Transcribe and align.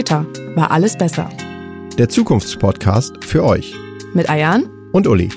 Später 0.00 0.24
war 0.54 0.70
alles 0.70 0.96
besser. 0.96 1.28
Der 1.98 2.08
Zukunftspodcast 2.08 3.22
für 3.22 3.44
euch. 3.44 3.74
Mit 4.14 4.30
Ayan 4.30 4.66
und 4.92 5.06
Uli. 5.06 5.28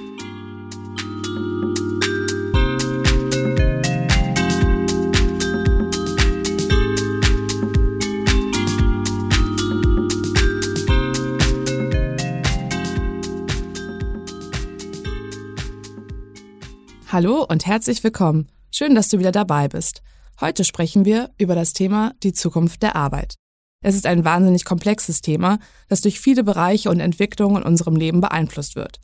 Hallo 17.11 17.44
und 17.44 17.66
herzlich 17.66 18.02
willkommen. 18.02 18.48
Schön, 18.72 18.95
dass 18.95 19.09
du 19.09 19.20
wieder 19.20 19.34
dabei 19.34 19.67
bist. 19.67 20.02
Heute 20.39 20.64
sprechen 20.64 21.03
wir 21.03 21.31
über 21.38 21.53
das 21.53 21.73
Thema 21.73 22.14
die 22.23 22.31
Zukunft 22.31 22.81
der 22.81 22.95
Arbeit. 22.95 23.36
Es 23.84 23.96
ist 23.96 24.08
ein 24.08 24.23
wahnsinnig 24.23 24.64
komplexes 24.64 25.22
Thema, 25.22 25.60
das 25.90 26.02
durch 26.02 26.20
viele 26.20 26.44
Bereiche 26.44 26.90
und 26.90 27.02
Entwicklungen 27.02 27.58
in 27.58 27.68
unserem 27.68 27.98
Leben 27.98 28.22
beeinflusst 28.22 28.76
wird. 28.76 29.00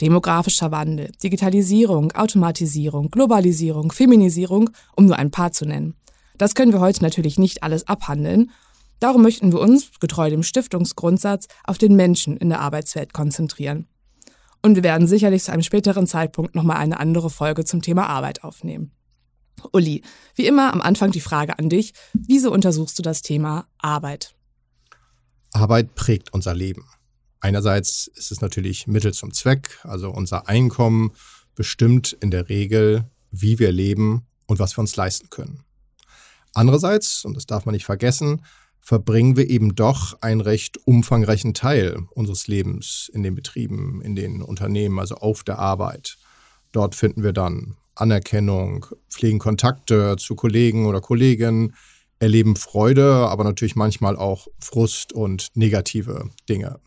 Demografischer 0.00 0.72
Wandel, 0.72 1.12
Digitalisierung, 1.22 2.10
Automatisierung, 2.12 3.10
Globalisierung, 3.10 3.92
Feminisierung, 3.92 4.70
um 4.96 5.06
nur 5.06 5.16
ein 5.16 5.30
paar 5.30 5.52
zu 5.52 5.64
nennen. 5.64 5.94
Das 6.36 6.56
können 6.56 6.72
wir 6.72 6.80
heute 6.80 7.02
natürlich 7.02 7.38
nicht 7.38 7.62
alles 7.62 7.86
abhandeln. 7.86 8.50
Darum 8.98 9.22
möchten 9.22 9.52
wir 9.52 9.60
uns, 9.60 9.92
getreu 10.00 10.30
dem 10.30 10.42
Stiftungsgrundsatz, 10.42 11.46
auf 11.62 11.78
den 11.78 11.94
Menschen 11.94 12.36
in 12.36 12.48
der 12.48 12.60
Arbeitswelt 12.60 13.12
konzentrieren. 13.12 13.86
Und 14.62 14.74
wir 14.74 14.82
werden 14.82 15.06
sicherlich 15.06 15.44
zu 15.44 15.52
einem 15.52 15.62
späteren 15.62 16.08
Zeitpunkt 16.08 16.56
nochmal 16.56 16.78
eine 16.78 16.98
andere 16.98 17.30
Folge 17.30 17.64
zum 17.64 17.82
Thema 17.82 18.08
Arbeit 18.08 18.42
aufnehmen. 18.42 18.90
Uli, 19.72 20.02
wie 20.34 20.46
immer 20.46 20.72
am 20.72 20.80
Anfang 20.80 21.10
die 21.10 21.20
Frage 21.20 21.58
an 21.58 21.68
dich. 21.68 21.94
Wieso 22.12 22.52
untersuchst 22.52 22.98
du 22.98 23.02
das 23.02 23.22
Thema 23.22 23.66
Arbeit? 23.78 24.34
Arbeit 25.52 25.94
prägt 25.94 26.32
unser 26.32 26.54
Leben. 26.54 26.84
Einerseits 27.40 28.06
ist 28.14 28.32
es 28.32 28.40
natürlich 28.40 28.86
Mittel 28.86 29.12
zum 29.12 29.32
Zweck, 29.32 29.78
also 29.82 30.10
unser 30.10 30.48
Einkommen 30.48 31.12
bestimmt 31.54 32.16
in 32.20 32.30
der 32.30 32.48
Regel, 32.48 33.10
wie 33.30 33.58
wir 33.58 33.70
leben 33.70 34.26
und 34.46 34.58
was 34.58 34.76
wir 34.76 34.80
uns 34.80 34.96
leisten 34.96 35.30
können. 35.30 35.62
Andererseits, 36.54 37.24
und 37.24 37.34
das 37.34 37.46
darf 37.46 37.66
man 37.66 37.74
nicht 37.74 37.84
vergessen, 37.84 38.44
verbringen 38.80 39.36
wir 39.36 39.48
eben 39.48 39.74
doch 39.74 40.20
einen 40.20 40.40
recht 40.40 40.78
umfangreichen 40.86 41.54
Teil 41.54 42.06
unseres 42.14 42.48
Lebens 42.48 43.10
in 43.12 43.22
den 43.22 43.34
Betrieben, 43.34 44.02
in 44.02 44.14
den 44.14 44.42
Unternehmen, 44.42 44.98
also 44.98 45.16
auf 45.16 45.42
der 45.42 45.58
Arbeit. 45.58 46.18
Dort 46.72 46.94
finden 46.94 47.22
wir 47.22 47.32
dann 47.32 47.76
Anerkennung, 47.94 48.86
pflegen 49.08 49.38
Kontakte 49.38 50.16
zu 50.18 50.34
Kollegen 50.34 50.86
oder 50.86 51.00
Kolleginnen, 51.00 51.74
erleben 52.18 52.56
Freude, 52.56 53.28
aber 53.28 53.44
natürlich 53.44 53.76
manchmal 53.76 54.16
auch 54.16 54.48
Frust 54.58 55.12
und 55.12 55.48
negative 55.54 56.30
Dinge. 56.48 56.80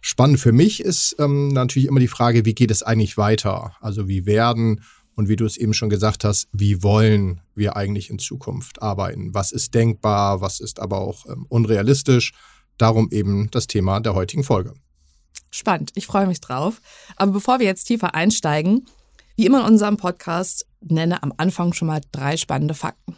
Spannend 0.00 0.38
für 0.38 0.52
mich 0.52 0.80
ist 0.80 1.16
ähm, 1.18 1.48
natürlich 1.48 1.88
immer 1.88 2.00
die 2.00 2.08
Frage, 2.08 2.44
wie 2.44 2.54
geht 2.54 2.70
es 2.70 2.82
eigentlich 2.82 3.16
weiter? 3.16 3.76
Also 3.80 4.08
wie 4.08 4.26
werden 4.26 4.82
und 5.14 5.28
wie 5.28 5.36
du 5.36 5.44
es 5.44 5.56
eben 5.56 5.74
schon 5.74 5.90
gesagt 5.90 6.22
hast, 6.22 6.48
wie 6.52 6.82
wollen 6.82 7.40
wir 7.56 7.76
eigentlich 7.76 8.08
in 8.08 8.20
Zukunft 8.20 8.80
arbeiten? 8.82 9.34
Was 9.34 9.50
ist 9.50 9.74
denkbar, 9.74 10.40
was 10.40 10.60
ist 10.60 10.78
aber 10.78 10.98
auch 10.98 11.26
ähm, 11.26 11.46
unrealistisch? 11.48 12.32
Darum 12.78 13.08
eben 13.10 13.50
das 13.50 13.66
Thema 13.66 13.98
der 13.98 14.14
heutigen 14.14 14.44
Folge. 14.44 14.74
Spannend, 15.50 15.90
ich 15.94 16.06
freue 16.06 16.26
mich 16.26 16.40
drauf. 16.40 16.80
Aber 17.16 17.32
bevor 17.32 17.58
wir 17.58 17.66
jetzt 17.66 17.84
tiefer 17.84 18.14
einsteigen, 18.14 18.86
wie 19.38 19.46
immer 19.46 19.60
in 19.60 19.72
unserem 19.72 19.96
Podcast, 19.96 20.66
nenne 20.80 21.22
am 21.22 21.32
Anfang 21.36 21.72
schon 21.72 21.86
mal 21.86 22.00
drei 22.10 22.36
spannende 22.36 22.74
Fakten. 22.74 23.16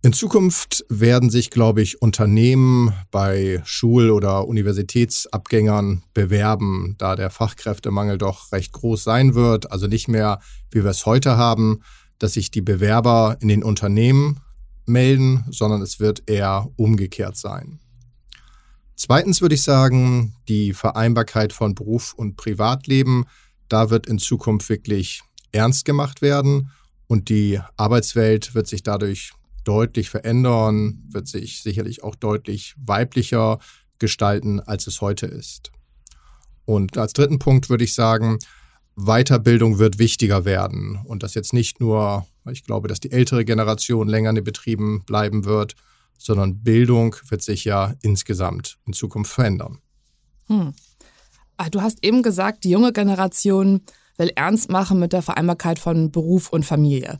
In 0.00 0.14
Zukunft 0.14 0.86
werden 0.88 1.28
sich, 1.28 1.50
glaube 1.50 1.82
ich, 1.82 2.00
Unternehmen 2.00 2.94
bei 3.10 3.60
Schul- 3.66 4.10
oder 4.10 4.48
Universitätsabgängern 4.48 6.02
bewerben, 6.14 6.94
da 6.96 7.14
der 7.14 7.28
Fachkräftemangel 7.28 8.16
doch 8.16 8.52
recht 8.52 8.72
groß 8.72 9.04
sein 9.04 9.34
wird. 9.34 9.70
Also 9.70 9.86
nicht 9.86 10.08
mehr, 10.08 10.40
wie 10.70 10.82
wir 10.82 10.90
es 10.90 11.04
heute 11.04 11.36
haben, 11.36 11.82
dass 12.18 12.32
sich 12.32 12.50
die 12.50 12.62
Bewerber 12.62 13.36
in 13.40 13.48
den 13.48 13.62
Unternehmen 13.62 14.40
melden, 14.86 15.44
sondern 15.50 15.82
es 15.82 16.00
wird 16.00 16.22
eher 16.30 16.70
umgekehrt 16.76 17.36
sein. 17.36 17.80
Zweitens 18.94 19.42
würde 19.42 19.56
ich 19.56 19.62
sagen, 19.62 20.36
die 20.48 20.72
Vereinbarkeit 20.72 21.52
von 21.52 21.74
Beruf 21.74 22.14
und 22.14 22.38
Privatleben, 22.38 23.26
da 23.68 23.90
wird 23.90 24.06
in 24.06 24.18
Zukunft 24.18 24.68
wirklich 24.68 25.22
ernst 25.52 25.84
gemacht 25.84 26.22
werden 26.22 26.70
und 27.06 27.28
die 27.28 27.60
Arbeitswelt 27.76 28.54
wird 28.54 28.66
sich 28.66 28.82
dadurch 28.82 29.32
deutlich 29.64 30.10
verändern, 30.10 31.02
wird 31.08 31.26
sich 31.26 31.62
sicherlich 31.62 32.02
auch 32.04 32.14
deutlich 32.14 32.74
weiblicher 32.78 33.58
gestalten, 33.98 34.60
als 34.60 34.86
es 34.86 35.00
heute 35.00 35.26
ist. 35.26 35.72
Und 36.64 36.98
als 36.98 37.12
dritten 37.12 37.38
Punkt 37.38 37.70
würde 37.70 37.84
ich 37.84 37.94
sagen, 37.94 38.38
Weiterbildung 38.96 39.78
wird 39.78 39.98
wichtiger 39.98 40.44
werden. 40.44 40.98
Und 41.04 41.22
das 41.22 41.34
jetzt 41.34 41.52
nicht 41.52 41.80
nur, 41.80 42.26
weil 42.44 42.54
ich 42.54 42.64
glaube, 42.64 42.88
dass 42.88 43.00
die 43.00 43.12
ältere 43.12 43.44
Generation 43.44 44.08
länger 44.08 44.30
in 44.30 44.36
den 44.36 44.44
Betrieben 44.44 45.04
bleiben 45.04 45.44
wird, 45.44 45.74
sondern 46.18 46.62
Bildung 46.62 47.14
wird 47.28 47.42
sich 47.42 47.64
ja 47.64 47.94
insgesamt 48.00 48.78
in 48.86 48.94
Zukunft 48.94 49.32
verändern. 49.32 49.78
Hm. 50.46 50.72
Ah, 51.56 51.70
du 51.70 51.80
hast 51.80 52.04
eben 52.04 52.22
gesagt, 52.22 52.64
die 52.64 52.70
junge 52.70 52.92
Generation 52.92 53.82
will 54.18 54.30
ernst 54.34 54.70
machen 54.70 54.98
mit 54.98 55.12
der 55.12 55.22
Vereinbarkeit 55.22 55.78
von 55.78 56.10
Beruf 56.10 56.52
und 56.52 56.64
Familie. 56.64 57.18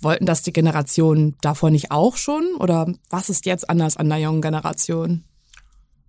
Wollten 0.00 0.26
das 0.26 0.42
die 0.42 0.52
Generationen 0.52 1.36
davor 1.40 1.70
nicht 1.70 1.90
auch 1.90 2.16
schon? 2.16 2.44
Oder 2.58 2.92
was 3.10 3.30
ist 3.30 3.46
jetzt 3.46 3.68
anders 3.68 3.96
an 3.96 4.08
der 4.08 4.18
jungen 4.18 4.42
Generation? 4.42 5.24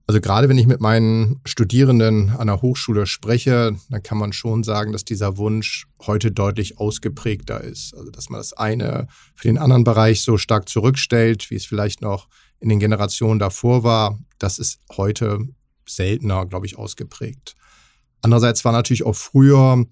Also 0.09 0.21
gerade 0.21 0.49
wenn 0.49 0.57
ich 0.57 0.65
mit 0.65 0.81
meinen 0.81 1.39
Studierenden 1.45 2.31
an 2.31 2.47
der 2.47 2.63
Hochschule 2.63 3.05
spreche, 3.05 3.75
dann 3.89 4.01
kann 4.01 4.17
man 4.17 4.33
schon 4.33 4.63
sagen, 4.63 4.91
dass 4.91 5.05
dieser 5.05 5.37
Wunsch 5.37 5.85
heute 6.01 6.31
deutlich 6.31 6.79
ausgeprägter 6.79 7.61
ist. 7.61 7.95
Also 7.95 8.09
dass 8.09 8.29
man 8.29 8.39
das 8.39 8.53
eine 8.53 9.07
für 9.35 9.47
den 9.47 9.59
anderen 9.59 9.83
Bereich 9.83 10.23
so 10.23 10.39
stark 10.39 10.67
zurückstellt, 10.67 11.51
wie 11.51 11.55
es 11.55 11.65
vielleicht 11.67 12.01
noch 12.01 12.27
in 12.59 12.69
den 12.69 12.79
Generationen 12.79 13.37
davor 13.39 13.83
war, 13.83 14.17
das 14.39 14.57
ist 14.57 14.79
heute 14.97 15.47
seltener, 15.87 16.47
glaube 16.47 16.65
ich, 16.65 16.77
ausgeprägt. 16.77 17.55
Andererseits 18.21 18.65
war 18.65 18.71
natürlich 18.71 19.05
auch 19.05 19.15
früher 19.15 19.85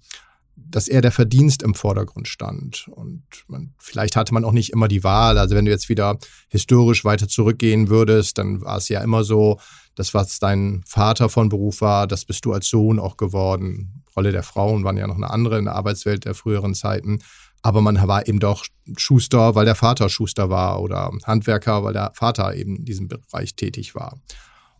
dass 0.70 0.88
eher 0.88 1.00
der 1.00 1.12
Verdienst 1.12 1.62
im 1.62 1.74
Vordergrund 1.74 2.28
stand. 2.28 2.88
Und 2.88 3.22
man, 3.46 3.74
vielleicht 3.78 4.16
hatte 4.16 4.34
man 4.34 4.44
auch 4.44 4.52
nicht 4.52 4.70
immer 4.70 4.88
die 4.88 5.04
Wahl. 5.04 5.38
Also 5.38 5.54
wenn 5.54 5.64
du 5.64 5.70
jetzt 5.70 5.88
wieder 5.88 6.18
historisch 6.48 7.04
weiter 7.04 7.28
zurückgehen 7.28 7.88
würdest, 7.88 8.38
dann 8.38 8.60
war 8.62 8.78
es 8.78 8.88
ja 8.88 9.00
immer 9.02 9.24
so, 9.24 9.58
das, 9.94 10.14
was 10.14 10.38
dein 10.38 10.82
Vater 10.86 11.28
von 11.28 11.48
Beruf 11.48 11.80
war, 11.80 12.06
das 12.06 12.24
bist 12.24 12.44
du 12.44 12.52
als 12.52 12.68
Sohn 12.68 13.00
auch 13.00 13.16
geworden. 13.16 14.04
Rolle 14.14 14.30
der 14.30 14.44
Frauen 14.44 14.84
waren 14.84 14.96
ja 14.96 15.06
noch 15.06 15.16
eine 15.16 15.30
andere 15.30 15.58
in 15.58 15.64
der 15.64 15.74
Arbeitswelt 15.74 16.24
der 16.24 16.34
früheren 16.34 16.74
Zeiten. 16.74 17.18
Aber 17.62 17.80
man 17.80 17.96
war 18.06 18.28
eben 18.28 18.38
doch 18.38 18.64
Schuster, 18.96 19.56
weil 19.56 19.64
der 19.64 19.74
Vater 19.74 20.08
Schuster 20.08 20.50
war 20.50 20.80
oder 20.80 21.10
Handwerker, 21.24 21.82
weil 21.82 21.92
der 21.92 22.12
Vater 22.14 22.54
eben 22.54 22.76
in 22.76 22.84
diesem 22.84 23.08
Bereich 23.08 23.56
tätig 23.56 23.96
war. 23.96 24.20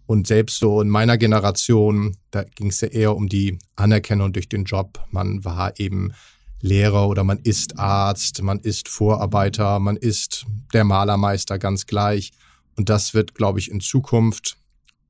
Und 0.08 0.26
selbst 0.26 0.58
so 0.58 0.80
in 0.80 0.88
meiner 0.88 1.18
Generation, 1.18 2.16
da 2.30 2.42
ging 2.42 2.68
es 2.68 2.80
ja 2.80 2.88
eher 2.88 3.14
um 3.14 3.28
die 3.28 3.58
Anerkennung 3.76 4.32
durch 4.32 4.48
den 4.48 4.64
Job. 4.64 5.04
Man 5.10 5.44
war 5.44 5.78
eben 5.78 6.14
Lehrer 6.62 7.08
oder 7.08 7.24
man 7.24 7.40
ist 7.40 7.78
Arzt, 7.78 8.42
man 8.42 8.58
ist 8.58 8.88
Vorarbeiter, 8.88 9.78
man 9.80 9.98
ist 9.98 10.46
der 10.72 10.84
Malermeister 10.84 11.58
ganz 11.58 11.84
gleich. 11.84 12.30
Und 12.74 12.88
das 12.88 13.12
wird, 13.12 13.34
glaube 13.34 13.58
ich, 13.58 13.70
in 13.70 13.80
Zukunft 13.80 14.56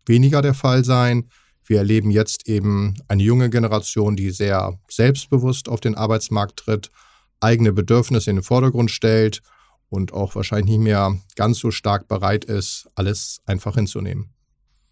weniger 0.04 0.42
der 0.42 0.54
Fall 0.54 0.84
sein. 0.84 1.28
Wir 1.64 1.78
erleben 1.78 2.10
jetzt 2.10 2.48
eben 2.48 2.96
eine 3.06 3.22
junge 3.22 3.50
Generation, 3.50 4.16
die 4.16 4.30
sehr 4.30 4.80
selbstbewusst 4.90 5.68
auf 5.68 5.78
den 5.78 5.94
Arbeitsmarkt 5.94 6.56
tritt, 6.58 6.90
eigene 7.38 7.72
Bedürfnisse 7.72 8.30
in 8.30 8.36
den 8.38 8.42
Vordergrund 8.42 8.90
stellt 8.90 9.42
und 9.90 10.12
auch 10.12 10.34
wahrscheinlich 10.34 10.70
nicht 10.70 10.82
mehr 10.82 11.16
ganz 11.36 11.60
so 11.60 11.70
stark 11.70 12.08
bereit 12.08 12.44
ist, 12.46 12.88
alles 12.96 13.40
einfach 13.46 13.76
hinzunehmen. 13.76 14.34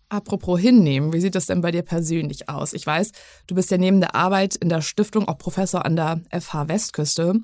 Apropos 0.09 0.61
hinnehmen, 0.61 1.13
wie 1.13 1.21
sieht 1.21 1.35
das 1.35 1.47
denn 1.47 1.61
bei 1.61 1.73
dir 1.73 1.83
persönlich 1.83 2.49
aus? 2.49 2.73
Ich 2.73 2.87
weiß, 2.87 3.11
du 3.49 3.57
bist 3.57 3.71
ja 3.73 3.79
neben 3.79 4.01
der 4.01 4.15
Arbeit 4.15 4.55
in 4.55 4.69
der 4.69 4.81
Stiftung 4.81 5.27
auch 5.27 5.39
Professor 5.39 5.85
an 5.85 5.97
der 5.97 6.21
FH 6.31 6.69
Westküste. 6.69 7.35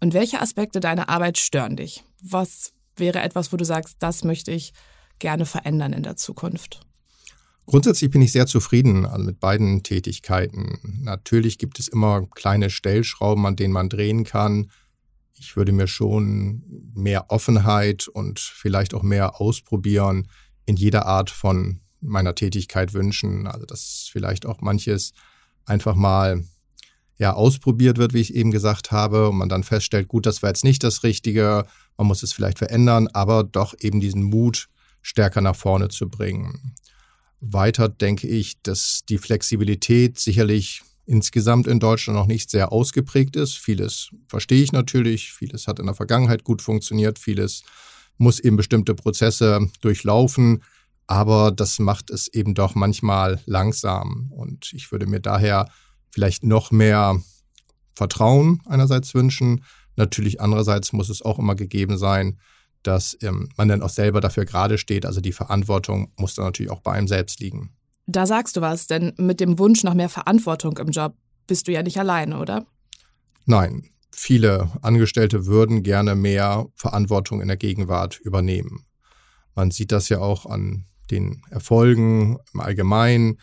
Und 0.00 0.14
welche 0.14 0.40
Aspekte 0.40 0.78
deiner 0.78 1.08
Arbeit 1.08 1.38
stören 1.38 1.76
dich? 1.76 2.04
Was 2.22 2.72
wäre 2.96 3.20
etwas, 3.20 3.52
wo 3.52 3.56
du 3.56 3.64
sagst, 3.64 3.96
das 3.98 4.22
möchte 4.22 4.52
ich 4.52 4.72
gerne 5.18 5.44
verändern 5.44 5.92
in 5.92 6.04
der 6.04 6.16
Zukunft? 6.16 6.86
Grundsätzlich 7.66 8.10
bin 8.10 8.22
ich 8.22 8.30
sehr 8.30 8.46
zufrieden 8.46 9.06
also 9.06 9.24
mit 9.24 9.40
beiden 9.40 9.82
Tätigkeiten. 9.82 11.00
Natürlich 11.02 11.58
gibt 11.58 11.80
es 11.80 11.88
immer 11.88 12.26
kleine 12.26 12.70
Stellschrauben, 12.70 13.46
an 13.46 13.56
denen 13.56 13.72
man 13.72 13.88
drehen 13.88 14.24
kann. 14.24 14.70
Ich 15.36 15.56
würde 15.56 15.72
mir 15.72 15.86
schon 15.88 16.62
mehr 16.94 17.30
Offenheit 17.30 18.06
und 18.06 18.38
vielleicht 18.38 18.94
auch 18.94 19.02
mehr 19.02 19.40
ausprobieren 19.40 20.28
in 20.66 20.76
jeder 20.76 21.06
Art 21.06 21.30
von 21.30 21.80
meiner 22.04 22.34
Tätigkeit 22.34 22.94
wünschen. 22.94 23.46
Also 23.46 23.66
dass 23.66 24.08
vielleicht 24.10 24.46
auch 24.46 24.60
manches 24.60 25.12
einfach 25.64 25.94
mal 25.94 26.44
ja 27.16 27.32
ausprobiert 27.32 27.98
wird, 27.98 28.12
wie 28.12 28.20
ich 28.20 28.34
eben 28.34 28.50
gesagt 28.50 28.90
habe, 28.90 29.28
und 29.28 29.36
man 29.36 29.48
dann 29.48 29.62
feststellt, 29.62 30.08
gut, 30.08 30.26
das 30.26 30.42
war 30.42 30.50
jetzt 30.50 30.64
nicht 30.64 30.82
das 30.82 31.04
Richtige, 31.04 31.66
man 31.96 32.06
muss 32.06 32.22
es 32.22 32.32
vielleicht 32.32 32.58
verändern, 32.58 33.08
aber 33.12 33.44
doch 33.44 33.74
eben 33.78 34.00
diesen 34.00 34.24
Mut 34.24 34.68
stärker 35.02 35.40
nach 35.40 35.56
vorne 35.56 35.88
zu 35.88 36.08
bringen. 36.08 36.74
Weiter 37.40 37.88
denke 37.88 38.26
ich, 38.26 38.60
dass 38.62 39.02
die 39.08 39.18
Flexibilität 39.18 40.18
sicherlich 40.18 40.82
insgesamt 41.06 41.66
in 41.66 41.80
Deutschland 41.80 42.18
noch 42.18 42.26
nicht 42.26 42.50
sehr 42.50 42.72
ausgeprägt 42.72 43.36
ist. 43.36 43.58
Vieles 43.58 44.10
verstehe 44.26 44.62
ich 44.62 44.72
natürlich, 44.72 45.32
vieles 45.32 45.68
hat 45.68 45.78
in 45.78 45.86
der 45.86 45.94
Vergangenheit 45.94 46.44
gut 46.44 46.62
funktioniert, 46.62 47.18
vieles 47.18 47.62
muss 48.16 48.40
eben 48.40 48.56
bestimmte 48.56 48.94
Prozesse 48.94 49.68
durchlaufen, 49.80 50.62
aber 51.06 51.50
das 51.50 51.78
macht 51.78 52.10
es 52.10 52.28
eben 52.28 52.54
doch 52.54 52.74
manchmal 52.74 53.40
langsam. 53.46 54.30
Und 54.30 54.72
ich 54.72 54.90
würde 54.90 55.06
mir 55.06 55.20
daher 55.20 55.68
vielleicht 56.10 56.44
noch 56.44 56.70
mehr 56.70 57.20
Vertrauen 57.94 58.62
einerseits 58.66 59.14
wünschen. 59.14 59.64
Natürlich 59.96 60.40
andererseits 60.40 60.92
muss 60.92 61.08
es 61.08 61.22
auch 61.22 61.38
immer 61.38 61.54
gegeben 61.54 61.98
sein, 61.98 62.38
dass 62.82 63.16
ähm, 63.22 63.48
man 63.56 63.68
dann 63.68 63.82
auch 63.82 63.90
selber 63.90 64.20
dafür 64.20 64.44
gerade 64.44 64.78
steht. 64.78 65.06
Also 65.06 65.20
die 65.20 65.32
Verantwortung 65.32 66.12
muss 66.16 66.34
dann 66.34 66.46
natürlich 66.46 66.70
auch 66.70 66.80
bei 66.80 66.92
einem 66.92 67.08
selbst 67.08 67.40
liegen. 67.40 67.70
Da 68.06 68.26
sagst 68.26 68.56
du 68.56 68.60
was, 68.60 68.86
denn 68.86 69.14
mit 69.16 69.40
dem 69.40 69.58
Wunsch 69.58 69.82
nach 69.82 69.94
mehr 69.94 70.10
Verantwortung 70.10 70.76
im 70.78 70.88
Job 70.88 71.14
bist 71.46 71.68
du 71.68 71.72
ja 71.72 71.82
nicht 71.82 71.98
alleine, 71.98 72.38
oder? 72.38 72.66
Nein, 73.46 73.88
viele 74.10 74.70
Angestellte 74.82 75.46
würden 75.46 75.82
gerne 75.82 76.14
mehr 76.14 76.66
Verantwortung 76.74 77.40
in 77.40 77.48
der 77.48 77.56
Gegenwart 77.56 78.18
übernehmen. 78.20 78.84
Man 79.54 79.70
sieht 79.70 79.92
das 79.92 80.08
ja 80.08 80.18
auch 80.18 80.46
an 80.46 80.84
den 81.10 81.42
Erfolgen 81.50 82.38
im 82.52 82.60
Allgemeinen. 82.60 83.38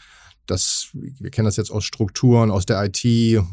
Das, 0.48 0.90
wir 0.94 1.30
kennen 1.30 1.46
das 1.46 1.56
jetzt 1.56 1.72
aus 1.72 1.86
Strukturen 1.86 2.52
aus 2.52 2.66
der 2.66 2.84
IT, 2.84 3.04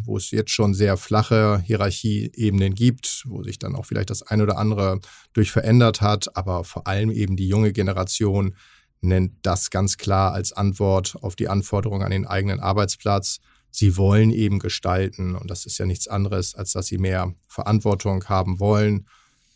wo 0.04 0.16
es 0.16 0.30
jetzt 0.30 0.50
schon 0.50 0.74
sehr 0.74 0.96
flache 0.96 1.62
Hierarchieebenen 1.64 2.74
gibt, 2.74 3.24
wo 3.26 3.42
sich 3.42 3.58
dann 3.58 3.76
auch 3.76 3.86
vielleicht 3.86 4.10
das 4.10 4.22
eine 4.22 4.42
oder 4.42 4.58
andere 4.58 5.00
durch 5.32 5.52
verändert 5.52 6.00
hat, 6.00 6.34
aber 6.36 6.64
vor 6.64 6.86
allem 6.86 7.10
eben 7.10 7.36
die 7.36 7.46
junge 7.46 7.72
Generation 7.72 8.54
nennt 9.00 9.34
das 9.42 9.70
ganz 9.70 9.96
klar 9.96 10.32
als 10.32 10.52
Antwort 10.52 11.16
auf 11.20 11.36
die 11.36 11.48
Anforderungen 11.48 12.02
an 12.02 12.10
den 12.10 12.26
eigenen 12.26 12.60
Arbeitsplatz. 12.60 13.38
Sie 13.70 13.96
wollen 13.96 14.30
eben 14.30 14.58
gestalten 14.58 15.34
und 15.36 15.50
das 15.50 15.66
ist 15.66 15.78
ja 15.78 15.86
nichts 15.86 16.08
anderes, 16.08 16.54
als 16.54 16.72
dass 16.72 16.86
sie 16.86 16.98
mehr 16.98 17.34
Verantwortung 17.46 18.24
haben 18.24 18.58
wollen. 18.60 19.06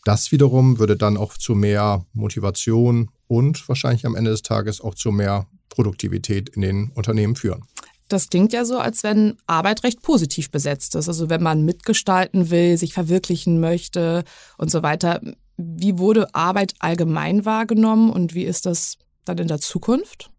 Das 0.04 0.32
wiederum 0.32 0.78
würde 0.78 0.96
dann 0.96 1.16
auch 1.16 1.36
zu 1.36 1.54
mehr 1.54 2.04
Motivation 2.12 3.10
und 3.28 3.68
wahrscheinlich 3.68 4.04
am 4.04 4.16
Ende 4.16 4.30
des 4.30 4.42
Tages 4.42 4.80
auch 4.80 4.94
zu 4.94 5.12
mehr 5.12 5.46
Produktivität 5.68 6.50
in 6.50 6.62
den 6.62 6.90
Unternehmen 6.94 7.36
führen. 7.36 7.64
Das 8.08 8.28
klingt 8.28 8.52
ja 8.52 8.64
so, 8.64 8.78
als 8.78 9.04
wenn 9.04 9.38
Arbeit 9.46 9.84
recht 9.84 10.02
positiv 10.02 10.50
besetzt 10.50 10.94
ist. 10.96 11.08
Also 11.08 11.30
wenn 11.30 11.42
man 11.42 11.64
mitgestalten 11.64 12.50
will, 12.50 12.76
sich 12.76 12.92
verwirklichen 12.92 13.58
möchte 13.58 14.24
und 14.58 14.70
so 14.70 14.82
weiter. 14.82 15.20
Wie 15.56 15.98
wurde 15.98 16.34
Arbeit 16.34 16.74
allgemein 16.78 17.44
wahrgenommen 17.44 18.10
und 18.10 18.34
wie 18.34 18.44
ist 18.44 18.66
das 18.66 18.98
dann 19.24 19.38
in 19.38 19.48
der 19.48 19.60
Zukunft? 19.60 20.30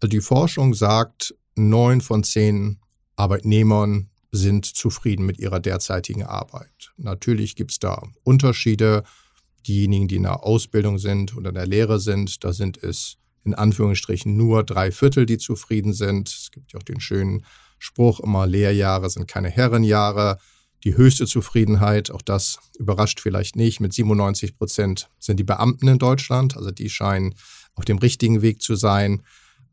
Also 0.00 0.08
die 0.08 0.20
Forschung 0.20 0.74
sagt, 0.74 1.34
neun 1.54 2.00
von 2.00 2.24
zehn 2.24 2.80
Arbeitnehmern 3.16 4.10
sind 4.34 4.66
zufrieden 4.66 5.24
mit 5.24 5.38
ihrer 5.38 5.60
derzeitigen 5.60 6.24
Arbeit. 6.24 6.92
Natürlich 6.96 7.54
gibt 7.54 7.70
es 7.70 7.78
da 7.78 8.02
Unterschiede. 8.24 9.04
Diejenigen, 9.66 10.08
die 10.08 10.16
in 10.16 10.24
der 10.24 10.42
Ausbildung 10.42 10.98
sind 10.98 11.36
oder 11.36 11.50
in 11.50 11.54
der 11.54 11.66
Lehre 11.66 12.00
sind, 12.00 12.42
da 12.42 12.52
sind 12.52 12.82
es 12.82 13.16
in 13.44 13.54
Anführungsstrichen 13.54 14.36
nur 14.36 14.64
drei 14.64 14.90
Viertel, 14.90 15.24
die 15.26 15.38
zufrieden 15.38 15.92
sind. 15.92 16.28
Es 16.28 16.50
gibt 16.50 16.72
ja 16.72 16.80
auch 16.80 16.84
den 16.84 17.00
schönen 17.00 17.44
Spruch, 17.78 18.20
immer 18.20 18.46
Lehrjahre 18.46 19.08
sind 19.08 19.28
keine 19.28 19.50
Herrenjahre. 19.50 20.38
Die 20.82 20.96
höchste 20.96 21.26
Zufriedenheit, 21.26 22.10
auch 22.10 22.22
das 22.22 22.58
überrascht 22.78 23.20
vielleicht 23.20 23.54
nicht, 23.56 23.80
mit 23.80 23.92
97 23.92 24.58
Prozent 24.58 25.08
sind 25.18 25.38
die 25.38 25.44
Beamten 25.44 25.86
in 25.86 25.98
Deutschland. 25.98 26.56
Also 26.56 26.72
die 26.72 26.90
scheinen 26.90 27.34
auf 27.74 27.84
dem 27.84 27.98
richtigen 27.98 28.42
Weg 28.42 28.62
zu 28.62 28.74
sein. 28.74 29.22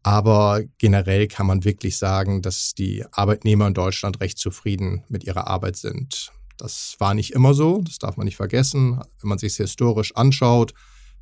Aber 0.03 0.62
generell 0.77 1.27
kann 1.27 1.45
man 1.45 1.63
wirklich 1.63 1.98
sagen, 1.98 2.42
dass 2.42 2.74
die 2.74 3.06
Arbeitnehmer 3.12 3.68
in 3.68 3.74
Deutschland 3.74 4.19
recht 4.19 4.39
zufrieden 4.39 5.03
mit 5.09 5.24
ihrer 5.24 5.48
Arbeit 5.48 5.77
sind. 5.77 6.31
Das 6.57 6.95
war 7.00 7.13
nicht 7.13 7.31
immer 7.33 7.53
so, 7.53 7.81
das 7.81 8.00
darf 8.00 8.18
man 8.18 8.25
nicht 8.25 8.36
vergessen. 8.36 9.00
Wenn 9.19 9.30
man 9.30 9.38
sich 9.38 9.53
es 9.53 9.57
historisch 9.57 10.15
anschaut, 10.15 10.74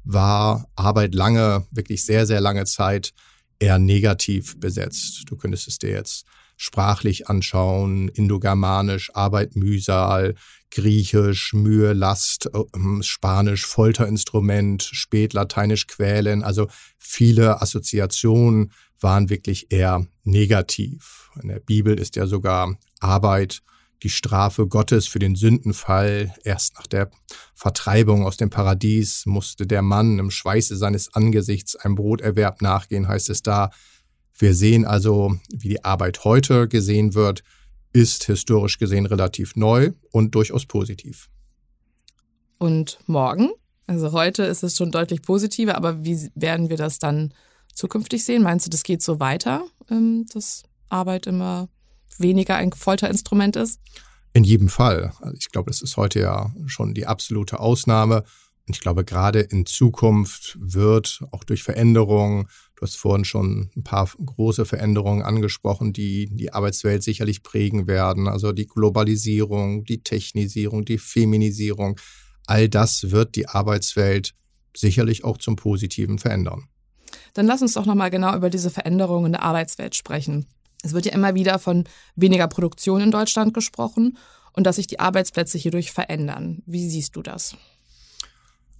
war 0.03 0.67
Arbeit 0.75 1.13
lange, 1.13 1.65
wirklich 1.71 2.05
sehr, 2.05 2.25
sehr 2.25 2.41
lange 2.41 2.65
Zeit 2.65 3.13
eher 3.59 3.79
negativ 3.79 4.59
besetzt. 4.59 5.23
Du 5.27 5.35
könntest 5.35 5.67
es 5.67 5.77
dir 5.77 5.91
jetzt 5.91 6.25
sprachlich 6.59 7.29
anschauen, 7.29 8.09
indogermanisch, 8.09 9.15
Arbeit, 9.15 9.55
Mühsal, 9.55 10.35
Griechisch, 10.71 11.53
Mühe, 11.53 11.93
Last, 11.93 12.49
ähm, 12.75 13.01
Spanisch, 13.01 13.65
Folterinstrument, 13.65 14.83
Spätlateinisch 14.83 15.87
quälen. 15.87 16.43
Also 16.43 16.67
viele 16.97 17.61
Assoziationen 17.61 18.73
waren 18.99 19.29
wirklich 19.29 19.71
eher 19.71 20.05
negativ. 20.25 21.31
In 21.41 21.47
der 21.47 21.61
Bibel 21.61 21.97
ist 21.97 22.17
ja 22.17 22.27
sogar 22.27 22.75
Arbeit 22.99 23.61
die 24.03 24.09
Strafe 24.09 24.67
Gottes 24.67 25.07
für 25.07 25.19
den 25.19 25.35
Sündenfall. 25.35 26.35
Erst 26.43 26.75
nach 26.75 26.87
der 26.87 27.09
Vertreibung 27.55 28.25
aus 28.25 28.35
dem 28.35 28.49
Paradies 28.49 29.25
musste 29.25 29.65
der 29.65 29.81
Mann 29.81 30.19
im 30.19 30.29
Schweiße 30.29 30.75
seines 30.75 31.13
Angesichts 31.13 31.77
einem 31.77 31.95
Broterwerb 31.95 32.61
nachgehen, 32.61 33.07
heißt 33.07 33.29
es 33.29 33.43
da. 33.43 33.71
Wir 34.39 34.55
sehen 34.55 34.85
also, 34.85 35.35
wie 35.51 35.67
die 35.67 35.83
Arbeit 35.83 36.23
heute 36.23 36.69
gesehen 36.69 37.13
wird, 37.13 37.43
ist 37.91 38.23
historisch 38.23 38.79
gesehen 38.79 39.05
relativ 39.05 39.57
neu 39.57 39.91
und 40.11 40.33
durchaus 40.33 40.65
positiv. 40.65 41.29
Und 42.57 42.99
morgen? 43.05 43.51
Also 43.85 44.13
heute 44.13 44.43
ist 44.43 44.63
es 44.63 44.77
schon 44.77 44.91
deutlich 44.91 45.23
positiver, 45.23 45.75
aber 45.75 46.05
wie 46.05 46.29
werden 46.35 46.69
wir 46.69 46.77
das 46.77 46.99
dann 46.99 47.33
zukünftig 47.73 48.23
sehen? 48.23 48.41
Meinst 48.41 48.65
du, 48.65 48.69
das 48.69 48.83
geht 48.83 49.01
so 49.01 49.19
weiter, 49.19 49.65
ähm, 49.91 50.25
dass 50.33 50.63
Arbeit 50.87 51.27
immer 51.27 51.67
weniger 52.17 52.55
ein 52.55 52.71
Folterinstrument 52.71 53.57
ist? 53.57 53.81
In 54.31 54.45
jedem 54.45 54.69
Fall. 54.69 55.11
Also 55.19 55.35
ich 55.37 55.49
glaube, 55.49 55.69
das 55.69 55.81
ist 55.81 55.97
heute 55.97 56.21
ja 56.21 56.53
schon 56.65 56.93
die 56.93 57.07
absolute 57.07 57.59
Ausnahme. 57.59 58.23
Und 58.67 58.75
ich 58.75 58.81
glaube, 58.81 59.03
gerade 59.03 59.39
in 59.39 59.65
Zukunft 59.65 60.57
wird 60.61 61.23
auch 61.31 61.43
durch 61.43 61.63
Veränderungen, 61.63 62.47
du 62.79 62.85
hast 62.85 62.95
vorhin 62.95 63.25
schon 63.25 63.69
ein 63.75 63.83
paar 63.83 64.09
große 64.25 64.63
Veränderungen 64.63 65.21
angesprochen, 65.21 65.91
die 65.91 66.29
die 66.31 66.53
Arbeitswelt 66.53 67.03
sicherlich 67.03 67.43
prägen 67.43 67.87
werden. 67.87 68.29
Also 68.29 68.53
die 68.53 68.67
Globalisierung, 68.67 69.83
die 69.83 70.01
Technisierung, 70.01 70.85
die 70.85 70.97
Feminisierung, 70.97 71.99
all 72.47 72.69
das 72.69 73.11
wird 73.11 73.35
die 73.35 73.49
Arbeitswelt 73.49 74.33
sicherlich 74.75 75.25
auch 75.25 75.37
zum 75.37 75.57
Positiven 75.57 76.19
verändern. 76.19 76.69
Dann 77.33 77.47
lass 77.47 77.61
uns 77.61 77.73
doch 77.73 77.85
nochmal 77.85 78.11
genau 78.11 78.33
über 78.33 78.49
diese 78.49 78.69
Veränderungen 78.69 79.27
in 79.27 79.31
der 79.33 79.43
Arbeitswelt 79.43 79.95
sprechen. 79.95 80.45
Es 80.81 80.93
wird 80.93 81.05
ja 81.05 81.11
immer 81.11 81.35
wieder 81.35 81.59
von 81.59 81.83
weniger 82.15 82.47
Produktion 82.47 83.01
in 83.01 83.11
Deutschland 83.11 83.53
gesprochen 83.53 84.17
und 84.53 84.63
dass 84.65 84.77
sich 84.77 84.87
die 84.87 85.01
Arbeitsplätze 85.01 85.57
hierdurch 85.57 85.91
verändern. 85.91 86.63
Wie 86.65 86.87
siehst 86.87 87.17
du 87.17 87.21
das? 87.21 87.57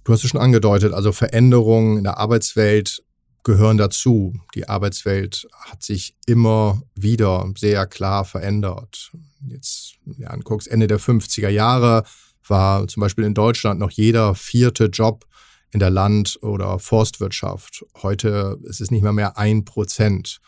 Du 0.04 0.14
hast 0.14 0.24
es 0.24 0.30
schon 0.30 0.40
angedeutet, 0.40 0.94
also 0.94 1.12
Veränderungen 1.12 1.98
in 1.98 2.04
der 2.04 2.16
Arbeitswelt 2.16 3.02
gehören 3.44 3.78
dazu. 3.78 4.34
Die 4.54 4.68
Arbeitswelt 4.68 5.48
hat 5.52 5.82
sich 5.82 6.14
immer 6.26 6.82
wieder 6.94 7.50
sehr 7.56 7.86
klar 7.86 8.24
verändert. 8.24 9.12
Jetzt, 9.48 9.94
ja, 10.18 10.28
anguckst, 10.28 10.68
Ende 10.68 10.86
der 10.86 11.00
50er 11.00 11.48
Jahre 11.48 12.04
war 12.46 12.86
zum 12.88 13.00
Beispiel 13.00 13.24
in 13.24 13.34
Deutschland 13.34 13.80
noch 13.80 13.90
jeder 13.90 14.34
vierte 14.34 14.86
Job 14.86 15.26
in 15.70 15.80
der 15.80 15.90
Land- 15.90 16.38
oder 16.42 16.78
Forstwirtschaft. 16.78 17.84
Heute 18.02 18.58
ist 18.64 18.80
es 18.80 18.90
nicht 18.90 19.02
mehr 19.02 19.12
mehr 19.12 19.38
ein 19.38 19.64
Prozent. 19.64 20.40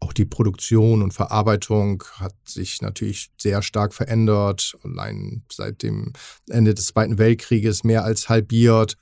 Auch 0.00 0.12
die 0.12 0.24
Produktion 0.24 1.02
und 1.02 1.14
Verarbeitung 1.14 2.04
hat 2.14 2.34
sich 2.46 2.82
natürlich 2.82 3.30
sehr 3.38 3.62
stark 3.62 3.94
verändert. 3.94 4.76
Allein 4.82 5.42
seit 5.50 5.82
dem 5.82 6.12
Ende 6.48 6.74
des 6.74 6.86
Zweiten 6.86 7.18
Weltkrieges 7.18 7.84
mehr 7.84 8.04
als 8.04 8.28
halbiert. 8.28 8.96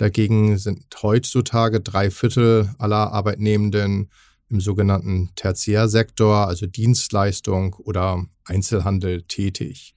Dagegen 0.00 0.56
sind 0.56 0.86
heutzutage 1.02 1.82
drei 1.82 2.10
Viertel 2.10 2.70
aller 2.78 3.12
Arbeitnehmenden 3.12 4.08
im 4.48 4.58
sogenannten 4.62 5.28
Tertiärsektor, 5.36 6.48
also 6.48 6.64
Dienstleistung 6.66 7.74
oder 7.74 8.24
Einzelhandel 8.46 9.24
tätig. 9.24 9.94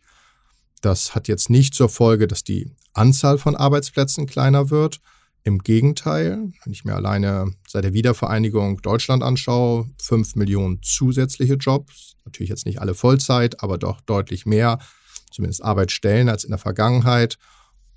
Das 0.81 1.15
hat 1.15 1.29
jetzt 1.29 1.49
nicht 1.49 1.73
zur 1.73 1.87
Folge, 1.87 2.27
dass 2.27 2.43
die 2.43 2.69
Anzahl 2.91 3.37
von 3.37 3.55
Arbeitsplätzen 3.55 4.25
kleiner 4.25 4.69
wird, 4.69 4.99
im 5.45 5.59
Gegenteil, 5.59 6.51
wenn 6.65 6.73
ich 6.73 6.83
mir 6.83 6.95
alleine 6.95 7.53
seit 7.65 7.85
der 7.85 7.93
Wiedervereinigung 7.93 8.81
Deutschland 8.81 9.23
anschaue, 9.23 9.89
fünf 9.97 10.35
Millionen 10.35 10.81
zusätzliche 10.83 11.53
Jobs, 11.53 12.17
natürlich 12.25 12.49
jetzt 12.49 12.65
nicht 12.65 12.81
alle 12.81 12.93
Vollzeit, 12.93 13.63
aber 13.63 13.77
doch 13.77 14.01
deutlich 14.01 14.45
mehr, 14.45 14.79
zumindest 15.31 15.63
Arbeitsstellen 15.63 16.27
als 16.27 16.43
in 16.43 16.49
der 16.49 16.59
Vergangenheit. 16.59 17.37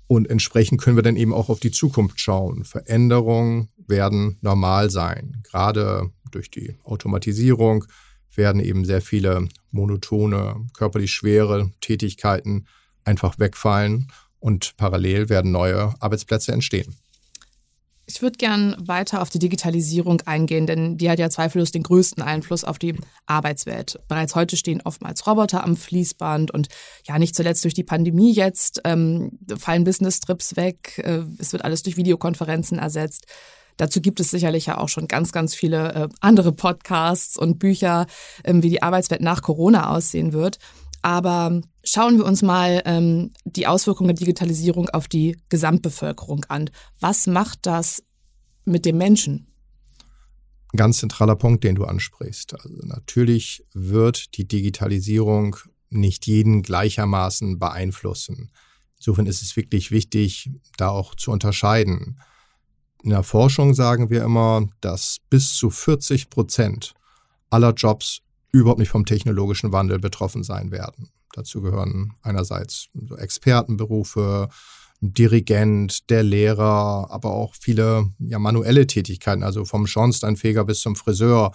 Und 0.07 0.29
entsprechend 0.29 0.81
können 0.81 0.95
wir 0.95 1.03
dann 1.03 1.17
eben 1.17 1.33
auch 1.33 1.49
auf 1.49 1.59
die 1.59 1.71
Zukunft 1.71 2.19
schauen. 2.19 2.63
Veränderungen 2.63 3.69
werden 3.87 4.37
normal 4.41 4.89
sein. 4.89 5.41
Gerade 5.43 6.11
durch 6.31 6.49
die 6.49 6.75
Automatisierung 6.83 7.85
werden 8.33 8.61
eben 8.61 8.85
sehr 8.85 9.01
viele 9.01 9.49
monotone, 9.71 10.67
körperlich 10.73 11.11
schwere 11.11 11.71
Tätigkeiten 11.81 12.67
einfach 13.03 13.39
wegfallen 13.39 14.11
und 14.39 14.77
parallel 14.77 15.29
werden 15.29 15.51
neue 15.51 15.93
Arbeitsplätze 16.01 16.51
entstehen. 16.51 16.95
Ich 18.09 18.21
würde 18.21 18.37
gern 18.37 18.73
weiter 18.79 19.21
auf 19.21 19.29
die 19.29 19.37
Digitalisierung 19.37 20.21
eingehen, 20.25 20.65
denn 20.65 20.97
die 20.97 21.09
hat 21.09 21.19
ja 21.19 21.29
zweifellos 21.29 21.71
den 21.71 21.83
größten 21.83 22.23
Einfluss 22.23 22.63
auf 22.63 22.79
die 22.79 22.95
Arbeitswelt. 23.25 23.99
Bereits 24.07 24.33
heute 24.33 24.55
stehen 24.55 24.81
oftmals 24.85 25.27
Roboter 25.27 25.61
am 25.61 25.75
Fließband 25.75 26.51
und 26.51 26.69
ja, 27.05 27.19
nicht 27.19 27.35
zuletzt 27.35 27.65
durch 27.65 27.73
die 27.73 27.83
Pandemie 27.83 28.31
jetzt 28.31 28.79
ähm, 28.85 29.37
fallen 29.57 29.83
Business-Trips 29.83 30.55
weg. 30.55 31.01
Äh, 31.03 31.23
es 31.37 31.51
wird 31.51 31.65
alles 31.65 31.83
durch 31.83 31.97
Videokonferenzen 31.97 32.79
ersetzt. 32.79 33.25
Dazu 33.75 33.99
gibt 33.99 34.21
es 34.21 34.31
sicherlich 34.31 34.67
ja 34.67 34.77
auch 34.77 34.89
schon 34.89 35.09
ganz, 35.09 35.33
ganz 35.33 35.53
viele 35.53 35.93
äh, 35.93 36.07
andere 36.21 36.53
Podcasts 36.53 37.37
und 37.37 37.59
Bücher, 37.59 38.07
ähm, 38.45 38.63
wie 38.63 38.69
die 38.69 38.83
Arbeitswelt 38.83 39.21
nach 39.21 39.41
Corona 39.41 39.93
aussehen 39.93 40.31
wird. 40.31 40.59
Aber 41.01 41.61
schauen 41.87 42.17
wir 42.17 42.25
uns 42.25 42.41
mal 42.41 42.81
ähm, 42.85 43.31
die 43.45 43.67
Auswirkungen 43.67 44.09
der 44.09 44.17
Digitalisierung 44.17 44.89
auf 44.89 45.07
die 45.07 45.37
Gesamtbevölkerung 45.49 46.45
an. 46.49 46.69
Was 46.99 47.27
macht 47.27 47.65
das 47.65 48.03
mit 48.65 48.85
dem 48.85 48.97
Menschen? 48.97 49.47
Ein 50.73 50.77
ganz 50.77 50.97
zentraler 50.97 51.35
Punkt, 51.35 51.63
den 51.63 51.75
du 51.75 51.85
ansprichst. 51.85 52.53
Also 52.59 52.77
natürlich 52.83 53.65
wird 53.73 54.37
die 54.37 54.47
Digitalisierung 54.47 55.55
nicht 55.89 56.27
jeden 56.27 56.61
gleichermaßen 56.61 57.57
beeinflussen. 57.57 58.51
Insofern 58.97 59.27
ist 59.27 59.41
es 59.41 59.55
wirklich 59.55 59.91
wichtig, 59.91 60.51
da 60.75 60.89
auch 60.89 61.15
zu 61.15 61.31
unterscheiden. 61.31 62.19
In 63.03 63.11
der 63.11 63.23
Forschung 63.23 63.73
sagen 63.73 64.09
wir 64.09 64.23
immer, 64.23 64.67
dass 64.81 65.17
bis 65.29 65.55
zu 65.55 65.69
40 65.69 66.29
Prozent 66.29 66.93
aller 67.49 67.73
Jobs 67.73 68.19
überhaupt 68.51 68.79
nicht 68.79 68.89
vom 68.89 69.05
technologischen 69.05 69.71
Wandel 69.71 69.99
betroffen 69.99 70.43
sein 70.43 70.71
werden. 70.71 71.09
Dazu 71.37 71.61
gehören 71.61 72.13
einerseits 72.23 72.87
Expertenberufe, 73.15 74.49
Dirigent, 75.01 76.09
der 76.09 76.23
Lehrer, 76.23 77.11
aber 77.11 77.29
auch 77.29 77.53
viele 77.53 78.11
ja, 78.17 78.39
manuelle 78.39 78.87
Tätigkeiten, 78.87 79.43
also 79.43 79.63
vom 79.63 79.85
Schornsteinfeger 79.85 80.65
bis 80.65 80.81
zum 80.81 80.95
Friseur, 80.95 81.51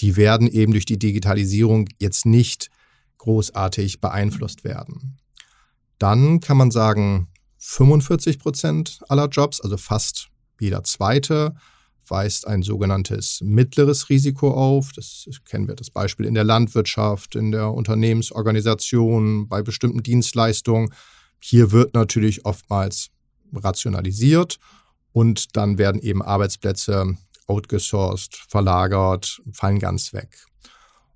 die 0.00 0.16
werden 0.16 0.48
eben 0.48 0.72
durch 0.72 0.86
die 0.86 0.98
Digitalisierung 0.98 1.86
jetzt 1.98 2.24
nicht 2.24 2.70
großartig 3.18 4.00
beeinflusst 4.00 4.64
werden. 4.64 5.18
Dann 5.98 6.40
kann 6.40 6.56
man 6.56 6.70
sagen, 6.70 7.28
45 7.58 8.38
Prozent 8.38 9.00
aller 9.10 9.28
Jobs, 9.28 9.60
also 9.60 9.76
fast 9.76 10.28
jeder 10.58 10.82
zweite, 10.82 11.54
weist 12.08 12.46
ein 12.46 12.62
sogenanntes 12.62 13.40
mittleres 13.42 14.08
Risiko 14.08 14.52
auf. 14.52 14.92
Das 14.92 15.28
kennen 15.44 15.68
wir 15.68 15.74
das 15.74 15.90
Beispiel 15.90 16.26
in 16.26 16.34
der 16.34 16.44
Landwirtschaft, 16.44 17.34
in 17.34 17.52
der 17.52 17.72
Unternehmensorganisation, 17.72 19.48
bei 19.48 19.62
bestimmten 19.62 20.02
Dienstleistungen. 20.02 20.92
Hier 21.40 21.72
wird 21.72 21.94
natürlich 21.94 22.44
oftmals 22.44 23.10
rationalisiert 23.52 24.58
und 25.12 25.56
dann 25.56 25.78
werden 25.78 26.00
eben 26.00 26.22
Arbeitsplätze 26.22 27.16
outgesourced, 27.46 28.36
verlagert, 28.48 29.40
fallen 29.52 29.78
ganz 29.78 30.12
weg. 30.12 30.44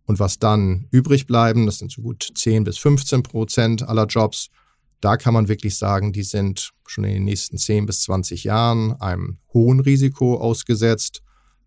Und 0.07 0.19
was 0.19 0.39
dann 0.39 0.89
übrig 0.91 1.27
bleiben, 1.27 1.67
das 1.67 1.79
sind 1.79 1.93
so 1.93 2.03
gut 2.03 2.29
10 2.35 2.65
bis 2.65 2.79
15 2.79 3.23
Prozent 3.23 3.89
aller 3.89 4.07
Jobs, 4.07 4.51
da 5.01 5.17
kann 5.17 5.35
man 5.35 5.49
wirklich 5.49 5.77
sagen, 5.77 6.13
die 6.13 6.23
sind 6.23 6.73
schon 6.87 7.05
in 7.05 7.15
den 7.15 7.25
nächsten 7.25 7.57
10 7.57 7.87
bis 7.87 8.03
20 8.03 8.45
Jahren 8.45 8.93
einem 9.01 9.39
hohen 9.53 9.81
Risiko 9.81 10.37
ausgesetzt. 10.37 11.23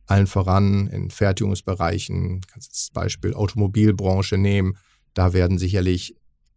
Allen 0.05 0.27
voran 0.27 0.87
in 0.87 1.09
Fertigungsbereichen, 1.09 2.41
kannst 2.41 2.67
jetzt 2.67 2.87
das 2.87 2.89
Beispiel 2.91 3.33
Automobilbranche 3.33 4.37
nehmen, 4.37 4.77
da 5.13 5.33
werden 5.33 5.57
sicherlich 5.57 6.15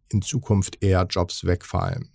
in 0.09 0.21
Zukunft 0.21 0.83
eher 0.83 1.05
Jobs 1.09 1.45
wegfallen. 1.45 2.09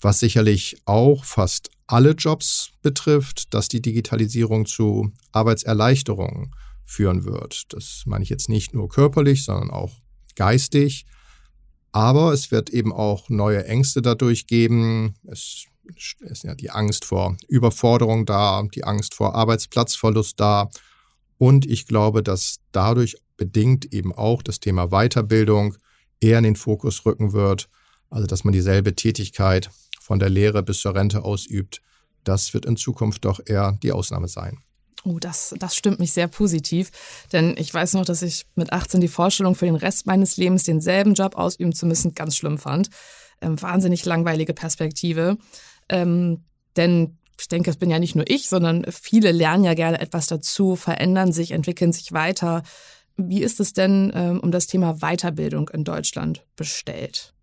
Was 0.00 0.20
sicherlich 0.20 0.76
auch 0.84 1.24
fast 1.24 1.70
alle 1.86 2.10
Jobs 2.12 2.70
betrifft, 2.82 3.54
dass 3.54 3.68
die 3.68 3.80
Digitalisierung 3.80 4.66
zu 4.66 5.12
Arbeitserleichterungen 5.32 6.54
führen 6.84 7.24
wird. 7.24 7.72
Das 7.72 8.02
meine 8.06 8.22
ich 8.22 8.30
jetzt 8.30 8.48
nicht 8.48 8.74
nur 8.74 8.88
körperlich, 8.88 9.44
sondern 9.44 9.70
auch 9.70 9.92
geistig. 10.34 11.06
Aber 11.94 12.32
es 12.32 12.50
wird 12.50 12.70
eben 12.70 12.92
auch 12.92 13.28
neue 13.28 13.66
Ängste 13.66 14.02
dadurch 14.02 14.48
geben. 14.48 15.14
Es 15.28 15.66
ist 16.18 16.42
ja 16.42 16.56
die 16.56 16.70
Angst 16.70 17.04
vor 17.04 17.36
Überforderung 17.46 18.26
da, 18.26 18.64
die 18.74 18.82
Angst 18.82 19.14
vor 19.14 19.36
Arbeitsplatzverlust 19.36 20.40
da. 20.40 20.70
Und 21.38 21.64
ich 21.64 21.86
glaube, 21.86 22.24
dass 22.24 22.56
dadurch 22.72 23.16
bedingt 23.36 23.94
eben 23.94 24.12
auch 24.12 24.42
das 24.42 24.58
Thema 24.58 24.88
Weiterbildung 24.88 25.76
eher 26.18 26.38
in 26.38 26.44
den 26.44 26.56
Fokus 26.56 27.06
rücken 27.06 27.32
wird. 27.32 27.68
Also, 28.10 28.26
dass 28.26 28.42
man 28.42 28.52
dieselbe 28.52 28.96
Tätigkeit 28.96 29.70
von 30.00 30.18
der 30.18 30.30
Lehre 30.30 30.64
bis 30.64 30.80
zur 30.80 30.96
Rente 30.96 31.22
ausübt. 31.22 31.80
Das 32.24 32.54
wird 32.54 32.66
in 32.66 32.76
Zukunft 32.76 33.24
doch 33.24 33.38
eher 33.46 33.78
die 33.84 33.92
Ausnahme 33.92 34.26
sein. 34.26 34.64
Oh, 35.04 35.18
das, 35.18 35.54
das 35.58 35.76
stimmt 35.76 35.98
mich 35.98 36.12
sehr 36.12 36.28
positiv. 36.28 36.90
Denn 37.32 37.54
ich 37.58 37.72
weiß 37.72 37.92
noch, 37.94 38.06
dass 38.06 38.22
ich 38.22 38.46
mit 38.54 38.72
18 38.72 39.00
die 39.00 39.08
Vorstellung 39.08 39.54
für 39.54 39.66
den 39.66 39.76
Rest 39.76 40.06
meines 40.06 40.38
Lebens 40.38 40.64
denselben 40.64 41.14
Job 41.14 41.36
ausüben 41.36 41.74
zu 41.74 41.84
müssen 41.86 42.14
ganz 42.14 42.36
schlimm 42.36 42.56
fand. 42.56 42.88
Ähm, 43.42 43.60
wahnsinnig 43.60 44.06
langweilige 44.06 44.54
Perspektive. 44.54 45.36
Ähm, 45.90 46.44
denn 46.76 47.18
ich 47.38 47.48
denke, 47.48 47.70
es 47.70 47.76
bin 47.76 47.90
ja 47.90 47.98
nicht 47.98 48.14
nur 48.14 48.24
ich, 48.28 48.48
sondern 48.48 48.86
viele 48.90 49.32
lernen 49.32 49.64
ja 49.64 49.74
gerne 49.74 50.00
etwas 50.00 50.26
dazu, 50.26 50.76
verändern 50.76 51.32
sich, 51.32 51.50
entwickeln 51.50 51.92
sich 51.92 52.12
weiter. 52.12 52.62
Wie 53.16 53.42
ist 53.42 53.60
es 53.60 53.74
denn 53.74 54.10
ähm, 54.14 54.40
um 54.40 54.50
das 54.52 54.66
Thema 54.66 55.00
Weiterbildung 55.00 55.68
in 55.68 55.84
Deutschland 55.84 56.46
bestellt? 56.56 57.33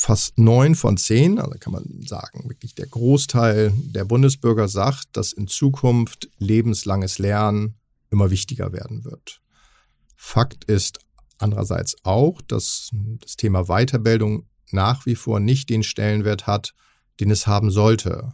Fast 0.00 0.38
neun 0.38 0.74
von 0.74 0.96
zehn, 0.96 1.38
also 1.38 1.56
kann 1.58 1.72
man 1.72 1.84
sagen, 2.06 2.48
wirklich 2.48 2.74
der 2.74 2.86
Großteil 2.86 3.72
der 3.76 4.04
Bundesbürger 4.04 4.68
sagt, 4.68 5.08
dass 5.12 5.32
in 5.32 5.46
Zukunft 5.46 6.28
lebenslanges 6.38 7.18
Lernen 7.18 7.76
immer 8.10 8.30
wichtiger 8.30 8.72
werden 8.72 9.04
wird. 9.04 9.40
Fakt 10.16 10.64
ist 10.64 10.98
andererseits 11.38 11.96
auch, 12.02 12.40
dass 12.42 12.90
das 13.20 13.36
Thema 13.36 13.64
Weiterbildung 13.64 14.46
nach 14.72 15.06
wie 15.06 15.14
vor 15.14 15.40
nicht 15.40 15.70
den 15.70 15.82
Stellenwert 15.82 16.46
hat, 16.46 16.74
den 17.20 17.30
es 17.30 17.46
haben 17.46 17.70
sollte. 17.70 18.32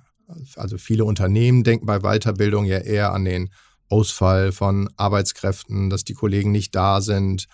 Also 0.57 0.79
viele 0.79 1.05
Unternehmen 1.05 1.65
denken 1.65 1.87
bei 1.87 2.01
Weiterbildung 2.01 2.65
ja 2.65 2.79
eher 2.79 3.13
an 3.13 3.25
den 3.25 3.51
Ausfall 3.89 4.53
von 4.53 4.89
Arbeitskräften, 4.97 5.91
dass 5.91 6.05
die 6.05 6.15
Kollegen 6.15 6.51
nicht 6.51 6.75
da 6.75 7.01
sind, 7.01 7.47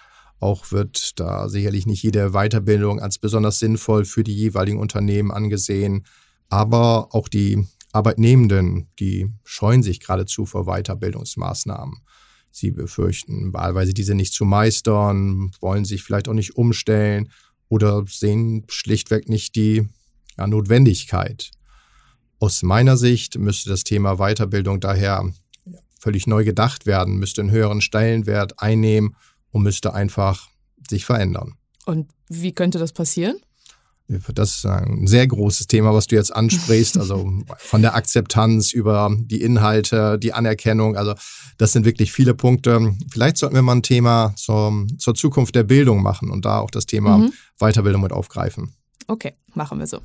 auch 0.43 0.73
wird 0.73 1.19
da 1.21 1.49
sicherlich 1.49 1.87
nicht 1.87 2.03
jede 2.03 2.31
Weiterbildung 2.31 3.01
als 3.01 3.19
besonders 3.19 3.59
sinnvoll 3.59 4.05
für 4.05 4.25
die 4.25 4.35
jeweiligen 4.35 4.79
Unternehmen 4.79 5.31
angesehen. 5.31 6.05
Aber 6.49 7.15
auch 7.15 7.29
die 7.29 7.67
Arbeitnehmenden, 7.93 8.89
die 8.99 9.29
scheuen 9.45 9.83
sich 9.83 10.01
geradezu 10.01 10.45
vor 10.45 10.65
Weiterbildungsmaßnahmen. 10.65 11.99
Sie 12.51 12.71
befürchten 12.71 13.53
wahlweise 13.53 13.95
diese 13.95 14.15
nicht 14.15 14.35
zu 14.35 14.45
meistern, 14.45 15.53
wollen 15.61 15.85
sich 15.85 16.03
vielleicht 16.03 16.29
auch 16.29 16.35
nicht 16.35 16.57
umstellen 16.57 17.31
oder 17.69 18.05
sehen 18.09 18.65
schlichtweg 18.69 19.29
nicht 19.29 19.55
die 19.55 19.89
ja, 20.37 20.47
Notwendigkeit. 20.47 21.51
Aus 22.41 22.63
meiner 22.63 22.97
Sicht 22.97 23.39
müsste 23.39 23.71
das 23.71 23.85
Thema 23.85 24.17
Weiterbildung 24.17 24.81
daher 24.81 25.33
völlig 25.99 26.27
neu 26.27 26.45
gedacht 26.45 26.85
werden, 26.85 27.19
müsste 27.19 27.41
einen 27.43 27.53
höheren 27.53 27.81
Stellenwert 27.81 28.61
einnehmen 28.61 29.15
und 29.53 29.63
müsste 29.63 29.95
einfach 29.95 30.49
sich 30.89 31.05
verändern. 31.05 31.55
Und 31.87 32.11
wie 32.29 32.53
könnte 32.53 32.79
das 32.79 32.93
passieren? 32.93 33.37
Das 34.09 34.57
ist 34.57 34.67
ein 34.67 35.07
sehr 35.07 35.27
großes 35.27 35.69
Thema, 35.69 35.95
was 35.95 36.07
du 36.07 36.17
jetzt 36.17 36.35
ansprichst. 36.35 36.99
Also 36.99 37.33
von 37.59 37.83
der 37.83 37.95
Akzeptanz 37.95 38.73
über 38.73 39.15
die 39.17 39.41
Inhalte, 39.41 40.19
die 40.19 40.33
Anerkennung. 40.33 40.97
Also 40.97 41.15
das 41.57 41.73
sind 41.73 41.85
wirklich 41.85 42.13
viele 42.13 42.35
Punkte. 42.35 42.95
Vielleicht 43.11 43.39
sollten 43.39 43.55
wir 43.55 43.63
mal 43.63 43.77
ein 43.77 43.83
Thema 43.83 44.35
zur, 44.37 44.87
zur 44.99 45.15
Zukunft 45.15 45.55
der 45.55 45.63
Bildung 45.63 46.03
machen 46.03 46.31
und 46.31 46.45
da 46.45 46.59
auch 46.59 46.71
das 46.71 46.87
Thema 46.87 47.19
mhm. 47.19 47.33
Weiterbildung 47.59 48.03
mit 48.03 48.13
aufgreifen. 48.13 48.75
Okay, 49.07 49.35
machen 49.55 49.79
wir 49.79 49.87
so. 49.87 50.01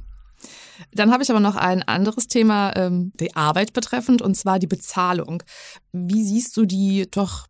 Dann 0.94 1.12
habe 1.12 1.24
ich 1.24 1.32
aber 1.32 1.40
noch 1.40 1.56
ein 1.56 1.82
anderes 1.84 2.28
Thema, 2.28 2.76
ähm, 2.76 3.12
die 3.20 3.36
Arbeit 3.36 3.74
betreffend, 3.74 4.22
und 4.22 4.36
zwar 4.36 4.60
die 4.60 4.68
Bezahlung. 4.68 5.42
Wie 5.92 6.24
siehst 6.24 6.56
du 6.56 6.66
die 6.66 7.08
doch 7.10 7.48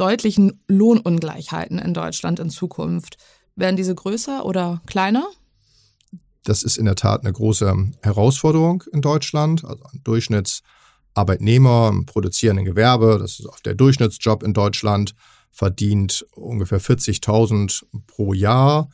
deutlichen 0.00 0.62
Lohnungleichheiten 0.66 1.78
in 1.78 1.92
Deutschland 1.92 2.40
in 2.40 2.50
Zukunft. 2.50 3.18
Werden 3.54 3.76
diese 3.76 3.94
größer 3.94 4.46
oder 4.46 4.80
kleiner? 4.86 5.26
Das 6.44 6.62
ist 6.62 6.78
in 6.78 6.86
der 6.86 6.94
Tat 6.94 7.20
eine 7.22 7.32
große 7.32 7.90
Herausforderung 8.02 8.82
in 8.92 9.02
Deutschland. 9.02 9.64
Also 9.64 9.84
ein 9.84 10.00
Durchschnittsarbeitnehmer 10.02 11.90
im 11.92 12.06
produzierenden 12.06 12.64
Gewerbe, 12.64 13.18
das 13.20 13.40
ist 13.40 13.46
auch 13.46 13.60
der 13.60 13.74
Durchschnittsjob 13.74 14.42
in 14.42 14.54
Deutschland, 14.54 15.14
verdient 15.50 16.24
ungefähr 16.34 16.80
40.000 16.80 17.82
pro 18.06 18.32
Jahr, 18.32 18.88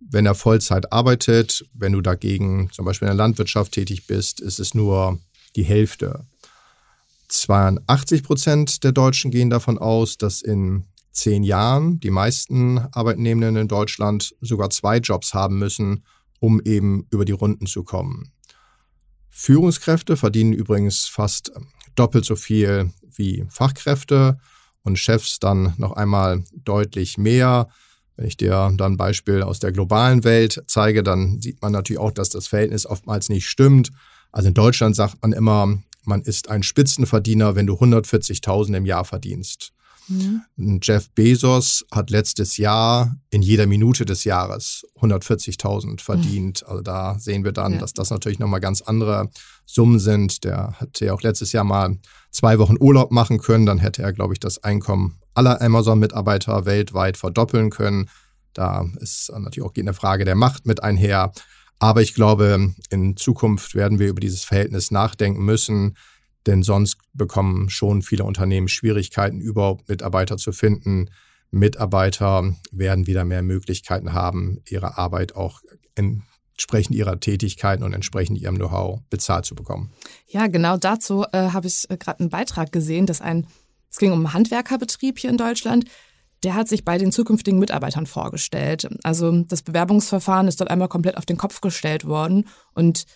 wenn 0.00 0.26
er 0.26 0.34
Vollzeit 0.34 0.92
arbeitet. 0.92 1.64
Wenn 1.72 1.92
du 1.92 2.00
dagegen 2.00 2.70
zum 2.72 2.84
Beispiel 2.84 3.06
in 3.06 3.16
der 3.16 3.24
Landwirtschaft 3.24 3.72
tätig 3.72 4.08
bist, 4.08 4.40
ist 4.40 4.58
es 4.58 4.74
nur 4.74 5.20
die 5.54 5.64
Hälfte. 5.64 6.26
82 7.28 8.22
Prozent 8.22 8.84
der 8.84 8.92
Deutschen 8.92 9.30
gehen 9.30 9.50
davon 9.50 9.78
aus, 9.78 10.18
dass 10.18 10.42
in 10.42 10.84
zehn 11.12 11.42
Jahren 11.42 12.00
die 12.00 12.10
meisten 12.10 12.78
Arbeitnehmenden 12.78 13.56
in 13.56 13.68
Deutschland 13.68 14.34
sogar 14.40 14.70
zwei 14.70 14.98
Jobs 14.98 15.34
haben 15.34 15.58
müssen, 15.58 16.04
um 16.40 16.60
eben 16.60 17.06
über 17.10 17.24
die 17.24 17.32
Runden 17.32 17.66
zu 17.66 17.82
kommen. 17.82 18.32
Führungskräfte 19.30 20.16
verdienen 20.16 20.52
übrigens 20.52 21.06
fast 21.06 21.52
doppelt 21.94 22.24
so 22.24 22.36
viel 22.36 22.90
wie 23.14 23.44
Fachkräfte 23.48 24.38
und 24.82 24.98
Chefs 24.98 25.38
dann 25.38 25.74
noch 25.76 25.92
einmal 25.92 26.44
deutlich 26.52 27.18
mehr. 27.18 27.68
Wenn 28.16 28.26
ich 28.26 28.36
dir 28.36 28.72
dann 28.76 28.92
ein 28.92 28.96
Beispiel 28.96 29.42
aus 29.42 29.58
der 29.58 29.72
globalen 29.72 30.24
Welt 30.24 30.62
zeige, 30.66 31.02
dann 31.02 31.40
sieht 31.40 31.62
man 31.62 31.72
natürlich 31.72 32.00
auch, 32.00 32.12
dass 32.12 32.30
das 32.30 32.48
Verhältnis 32.48 32.86
oftmals 32.86 33.28
nicht 33.28 33.48
stimmt. 33.48 33.90
Also 34.32 34.48
in 34.48 34.54
Deutschland 34.54 34.96
sagt 34.96 35.22
man 35.22 35.32
immer, 35.32 35.78
man 36.08 36.22
ist 36.22 36.48
ein 36.48 36.62
Spitzenverdiener, 36.62 37.54
wenn 37.54 37.66
du 37.66 37.74
140.000 37.74 38.76
im 38.76 38.86
Jahr 38.86 39.04
verdienst. 39.04 39.72
Mhm. 40.08 40.80
Jeff 40.82 41.10
Bezos 41.10 41.84
hat 41.92 42.10
letztes 42.10 42.56
Jahr 42.56 43.14
in 43.30 43.42
jeder 43.42 43.66
Minute 43.66 44.06
des 44.06 44.24
Jahres 44.24 44.86
140.000 45.00 46.00
verdient. 46.00 46.62
Mhm. 46.62 46.68
Also 46.70 46.82
da 46.82 47.18
sehen 47.18 47.44
wir 47.44 47.52
dann, 47.52 47.74
ja. 47.74 47.78
dass 47.78 47.92
das 47.92 48.10
natürlich 48.10 48.38
nochmal 48.38 48.60
ganz 48.60 48.80
andere 48.80 49.28
Summen 49.66 49.98
sind. 49.98 50.44
Der 50.44 50.74
hätte 50.78 51.06
ja 51.06 51.12
auch 51.12 51.22
letztes 51.22 51.52
Jahr 51.52 51.64
mal 51.64 51.98
zwei 52.30 52.58
Wochen 52.58 52.76
Urlaub 52.80 53.10
machen 53.12 53.38
können. 53.38 53.66
Dann 53.66 53.78
hätte 53.78 54.02
er, 54.02 54.12
glaube 54.12 54.32
ich, 54.32 54.40
das 54.40 54.64
Einkommen 54.64 55.18
aller 55.34 55.60
Amazon-Mitarbeiter 55.60 56.64
weltweit 56.64 57.16
verdoppeln 57.16 57.70
können. 57.70 58.08
Da 58.54 58.86
ist 59.00 59.30
natürlich 59.30 59.68
auch 59.68 59.74
eine 59.76 59.94
Frage 59.94 60.24
der 60.24 60.34
Macht 60.34 60.66
mit 60.66 60.82
einher. 60.82 61.32
Aber 61.78 62.02
ich 62.02 62.14
glaube, 62.14 62.74
in 62.90 63.16
Zukunft 63.16 63.74
werden 63.74 63.98
wir 63.98 64.08
über 64.08 64.20
dieses 64.20 64.44
Verhältnis 64.44 64.90
nachdenken 64.90 65.44
müssen 65.44 65.94
denn 66.48 66.62
sonst 66.62 66.96
bekommen 67.12 67.68
schon 67.68 68.02
viele 68.02 68.24
Unternehmen 68.24 68.68
Schwierigkeiten, 68.68 69.38
überhaupt 69.38 69.88
Mitarbeiter 69.88 70.38
zu 70.38 70.52
finden. 70.52 71.10
Mitarbeiter 71.50 72.54
werden 72.72 73.06
wieder 73.06 73.24
mehr 73.24 73.42
Möglichkeiten 73.42 74.14
haben, 74.14 74.60
ihre 74.66 74.96
Arbeit 74.96 75.36
auch 75.36 75.60
entsprechend 75.94 76.96
ihrer 76.96 77.20
Tätigkeiten 77.20 77.82
und 77.82 77.92
entsprechend 77.92 78.38
ihrem 78.38 78.56
Know-how 78.56 79.00
bezahlt 79.10 79.44
zu 79.44 79.54
bekommen. 79.54 79.92
Ja, 80.26 80.46
genau 80.46 80.78
dazu 80.78 81.24
äh, 81.32 81.50
habe 81.50 81.66
ich 81.66 81.84
äh, 81.90 81.98
gerade 81.98 82.20
einen 82.20 82.30
Beitrag 82.30 82.72
gesehen, 82.72 83.04
dass 83.04 83.20
ein, 83.20 83.46
es 83.90 83.98
ging 83.98 84.12
um 84.12 84.20
einen 84.20 84.32
Handwerkerbetrieb 84.32 85.18
hier 85.18 85.30
in 85.30 85.36
Deutschland, 85.36 85.84
der 86.44 86.54
hat 86.54 86.68
sich 86.68 86.84
bei 86.84 86.98
den 86.98 87.12
zukünftigen 87.12 87.58
Mitarbeitern 87.58 88.06
vorgestellt. 88.06 88.88
Also 89.02 89.42
das 89.42 89.62
Bewerbungsverfahren 89.62 90.48
ist 90.48 90.60
dort 90.60 90.70
einmal 90.70 90.88
komplett 90.88 91.16
auf 91.16 91.26
den 91.26 91.36
Kopf 91.36 91.60
gestellt 91.60 92.04
worden 92.04 92.46
und 92.74 93.06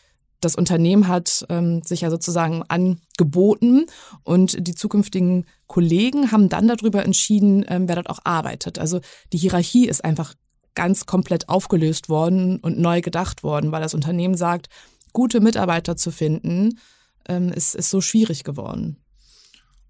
das 0.41 0.57
Unternehmen 0.57 1.07
hat 1.07 1.47
ähm, 1.51 1.83
sich 1.83 2.01
ja 2.01 2.11
sozusagen 2.11 2.65
angeboten 2.65 3.87
und 4.25 4.67
die 4.67 4.75
zukünftigen 4.75 5.47
Kollegen 5.69 6.33
haben 6.33 6.49
dann 6.49 6.67
darüber 6.67 7.05
entschieden, 7.05 7.65
ähm, 7.69 7.87
wer 7.87 7.95
dort 7.95 8.11
auch 8.11 8.19
arbeitet. 8.25 8.79
Also 8.79 9.01
die 9.33 9.39
Hierarchie 9.39 9.87
ist 9.87 10.05
einfach 10.05 10.35
ganz 10.75 11.07
komplett 11.07 11.49
aufgelöst 11.49 12.09
worden 12.09 12.59
und 12.59 12.79
neu 12.79 13.03
gedacht 13.03 13.45
worden, 13.45 13.71
weil 13.71 13.83
das 13.83 13.95
Unternehmen 13.95 14.37
sagt, 14.37 14.69
gute 15.13 15.41
Mitarbeiter 15.41 15.97
zu 15.97 16.11
finden, 16.11 16.79
ähm, 17.29 17.53
ist, 17.53 17.77
ist 17.77 17.91
so 17.91 18.01
schwierig 18.01 18.43
geworden. 18.43 18.97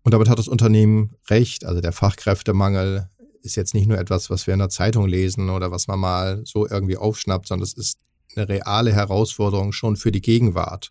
Und 0.04 0.12
damit 0.12 0.28
hat 0.28 0.38
das 0.38 0.48
Unternehmen 0.48 1.14
recht. 1.30 1.64
Also 1.64 1.80
der 1.80 1.92
Fachkräftemangel 1.92 3.08
ist 3.42 3.56
jetzt 3.56 3.74
nicht 3.74 3.88
nur 3.88 3.98
etwas, 3.98 4.30
was 4.30 4.46
wir 4.46 4.54
in 4.54 4.60
der 4.60 4.68
Zeitung 4.68 5.06
lesen 5.06 5.50
oder 5.50 5.70
was 5.70 5.88
man 5.88 5.98
mal 5.98 6.42
so 6.44 6.66
irgendwie 6.68 6.96
aufschnappt, 6.96 7.48
sondern 7.48 7.64
es 7.64 7.74
ist 7.74 7.98
eine 8.34 8.48
reale 8.48 8.92
Herausforderung 8.92 9.72
schon 9.72 9.96
für 9.96 10.12
die 10.12 10.22
Gegenwart. 10.22 10.90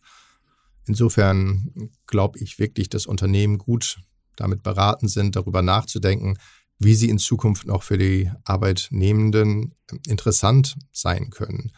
Insofern 0.86 1.92
glaube 2.08 2.40
ich 2.40 2.60
wirklich, 2.60 2.90
dass 2.90 3.06
Unternehmen 3.06 3.58
gut 3.58 4.00
damit 4.36 4.64
beraten 4.64 5.08
sind, 5.08 5.36
darüber 5.36 5.62
nachzudenken, 5.62 6.38
wie 6.80 6.96
sie 6.96 7.10
in 7.10 7.20
Zukunft 7.20 7.68
noch 7.68 7.84
für 7.84 7.98
die 7.98 8.32
Arbeitnehmenden 8.44 9.76
interessant 10.08 10.78
sein 10.92 11.30
können. 11.30 11.72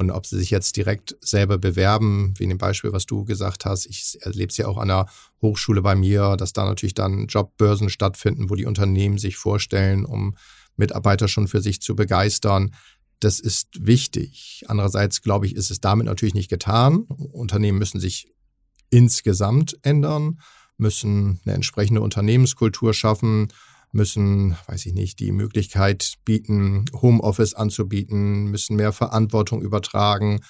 Und 0.00 0.10
ob 0.10 0.24
sie 0.24 0.38
sich 0.38 0.48
jetzt 0.48 0.78
direkt 0.78 1.14
selber 1.20 1.58
bewerben, 1.58 2.32
wie 2.38 2.44
in 2.44 2.48
dem 2.48 2.56
Beispiel, 2.56 2.90
was 2.90 3.04
du 3.04 3.26
gesagt 3.26 3.66
hast. 3.66 3.84
Ich 3.84 4.16
erlebe 4.22 4.48
es 4.48 4.56
ja 4.56 4.66
auch 4.66 4.78
an 4.78 4.88
der 4.88 5.04
Hochschule 5.42 5.82
bei 5.82 5.94
mir, 5.94 6.38
dass 6.38 6.54
da 6.54 6.64
natürlich 6.64 6.94
dann 6.94 7.26
Jobbörsen 7.26 7.90
stattfinden, 7.90 8.48
wo 8.48 8.54
die 8.54 8.64
Unternehmen 8.64 9.18
sich 9.18 9.36
vorstellen, 9.36 10.06
um 10.06 10.38
Mitarbeiter 10.76 11.28
schon 11.28 11.48
für 11.48 11.60
sich 11.60 11.82
zu 11.82 11.94
begeistern. 11.94 12.74
Das 13.18 13.40
ist 13.40 13.86
wichtig. 13.86 14.64
Andererseits, 14.68 15.20
glaube 15.20 15.44
ich, 15.44 15.54
ist 15.54 15.70
es 15.70 15.82
damit 15.82 16.06
natürlich 16.06 16.32
nicht 16.32 16.48
getan. 16.48 17.00
Unternehmen 17.00 17.78
müssen 17.78 18.00
sich 18.00 18.32
insgesamt 18.88 19.76
ändern, 19.82 20.40
müssen 20.78 21.40
eine 21.44 21.56
entsprechende 21.56 22.00
Unternehmenskultur 22.00 22.94
schaffen, 22.94 23.48
müssen, 23.92 24.56
weiß 24.66 24.86
ich 24.86 24.94
nicht, 24.94 25.18
die 25.18 25.32
Möglichkeit 25.32 26.14
bieten, 26.24 26.84
Homeoffice 26.92 27.54
anzubieten, 27.54 28.44
müssen 28.46 28.76
mehr 28.76 28.92
Verantwortung 28.92 29.62
übertragen, 29.62 30.40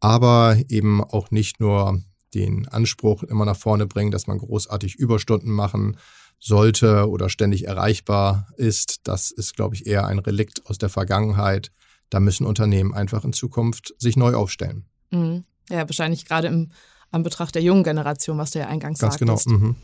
aber 0.00 0.56
eben 0.68 1.02
auch 1.02 1.30
nicht 1.30 1.60
nur 1.60 2.02
den 2.34 2.68
Anspruch 2.68 3.22
immer 3.22 3.44
nach 3.44 3.56
vorne 3.56 3.86
bringen, 3.86 4.10
dass 4.10 4.26
man 4.26 4.38
großartig 4.38 4.96
Überstunden 4.96 5.52
machen 5.52 5.96
sollte 6.40 7.08
oder 7.08 7.28
ständig 7.28 7.66
erreichbar 7.66 8.48
ist. 8.56 9.00
Das 9.04 9.30
ist, 9.30 9.56
glaube 9.56 9.74
ich, 9.74 9.86
eher 9.86 10.06
ein 10.06 10.18
Relikt 10.18 10.66
aus 10.66 10.78
der 10.78 10.88
Vergangenheit. 10.88 11.72
Da 12.10 12.20
müssen 12.20 12.46
Unternehmen 12.46 12.94
einfach 12.94 13.24
in 13.24 13.32
Zukunft 13.32 13.94
sich 13.98 14.16
neu 14.16 14.34
aufstellen. 14.34 14.84
Mhm. 15.10 15.44
Ja, 15.70 15.80
wahrscheinlich 15.80 16.24
gerade 16.24 16.48
im 16.48 16.70
Anbetracht 17.10 17.54
der 17.54 17.62
jungen 17.62 17.84
Generation, 17.84 18.38
was 18.38 18.52
du 18.52 18.60
ja 18.60 18.68
eingangs 18.68 18.98
Ganz 18.98 19.18
genau, 19.18 19.36
sagtest. 19.36 19.48
genau. 19.48 19.68
Mhm. 19.70 19.76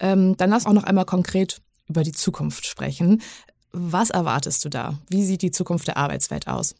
Ähm, 0.00 0.36
dann 0.36 0.50
lass 0.50 0.66
auch 0.66 0.72
noch 0.72 0.84
einmal 0.84 1.04
konkret 1.04 1.60
über 1.92 2.02
die 2.02 2.12
Zukunft 2.12 2.66
sprechen. 2.66 3.20
Was 3.72 4.10
erwartest 4.10 4.64
du 4.64 4.70
da? 4.70 4.98
Wie 5.08 5.24
sieht 5.24 5.42
die 5.42 5.50
Zukunft 5.50 5.86
der 5.86 5.98
Arbeitswelt 5.98 6.48
aus? 6.48 6.74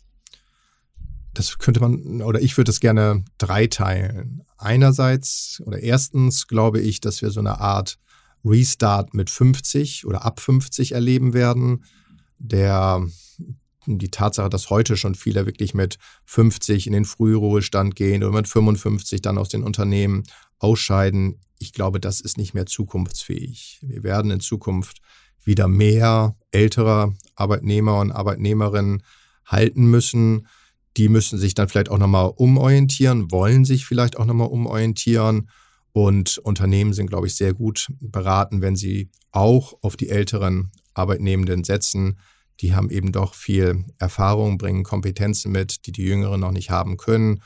Das 1.34 1.58
könnte 1.58 1.80
man, 1.80 2.22
oder 2.22 2.40
ich 2.40 2.56
würde 2.56 2.70
es 2.70 2.80
gerne 2.80 3.24
dreiteilen. 3.38 4.42
Einerseits, 4.58 5.62
oder 5.64 5.80
erstens 5.80 6.46
glaube 6.46 6.80
ich, 6.80 7.00
dass 7.00 7.22
wir 7.22 7.30
so 7.30 7.40
eine 7.40 7.60
Art 7.60 7.98
Restart 8.44 9.14
mit 9.14 9.30
50 9.30 10.06
oder 10.06 10.24
ab 10.24 10.40
50 10.40 10.92
erleben 10.92 11.32
werden, 11.32 11.84
der 12.38 13.06
die 13.86 14.10
Tatsache, 14.10 14.48
dass 14.48 14.70
heute 14.70 14.96
schon 14.96 15.14
viele 15.14 15.46
wirklich 15.46 15.74
mit 15.74 15.98
50 16.24 16.86
in 16.86 16.92
den 16.92 17.04
Frühruhestand 17.04 17.96
gehen 17.96 18.22
oder 18.22 18.32
mit 18.32 18.48
55 18.48 19.22
dann 19.22 19.38
aus 19.38 19.48
den 19.48 19.62
Unternehmen 19.62 20.22
ausscheiden, 20.62 21.40
ich 21.58 21.72
glaube, 21.72 22.00
das 22.00 22.20
ist 22.20 22.38
nicht 22.38 22.54
mehr 22.54 22.66
zukunftsfähig. 22.66 23.78
Wir 23.82 24.02
werden 24.02 24.30
in 24.30 24.40
Zukunft 24.40 25.00
wieder 25.44 25.68
mehr 25.68 26.36
ältere 26.50 27.14
Arbeitnehmer 27.34 28.00
und 28.00 28.10
Arbeitnehmerinnen 28.10 29.02
halten 29.46 29.86
müssen. 29.86 30.46
Die 30.96 31.08
müssen 31.08 31.38
sich 31.38 31.54
dann 31.54 31.68
vielleicht 31.68 31.88
auch 31.88 31.98
nochmal 31.98 32.32
umorientieren, 32.36 33.30
wollen 33.30 33.64
sich 33.64 33.86
vielleicht 33.86 34.16
auch 34.16 34.24
nochmal 34.24 34.48
umorientieren. 34.48 35.48
Und 35.92 36.38
Unternehmen 36.38 36.92
sind, 36.92 37.08
glaube 37.08 37.26
ich, 37.26 37.36
sehr 37.36 37.54
gut 37.54 37.88
beraten, 38.00 38.60
wenn 38.60 38.76
sie 38.76 39.10
auch 39.30 39.74
auf 39.82 39.96
die 39.96 40.08
älteren 40.08 40.70
Arbeitnehmenden 40.94 41.64
setzen, 41.64 42.18
die 42.60 42.74
haben 42.74 42.90
eben 42.90 43.12
doch 43.12 43.34
viel 43.34 43.84
Erfahrung, 43.98 44.58
bringen 44.58 44.84
Kompetenzen 44.84 45.52
mit, 45.52 45.86
die 45.86 45.92
die 45.92 46.04
Jüngeren 46.04 46.40
noch 46.40 46.52
nicht 46.52 46.70
haben 46.70 46.96
können. 46.96 47.42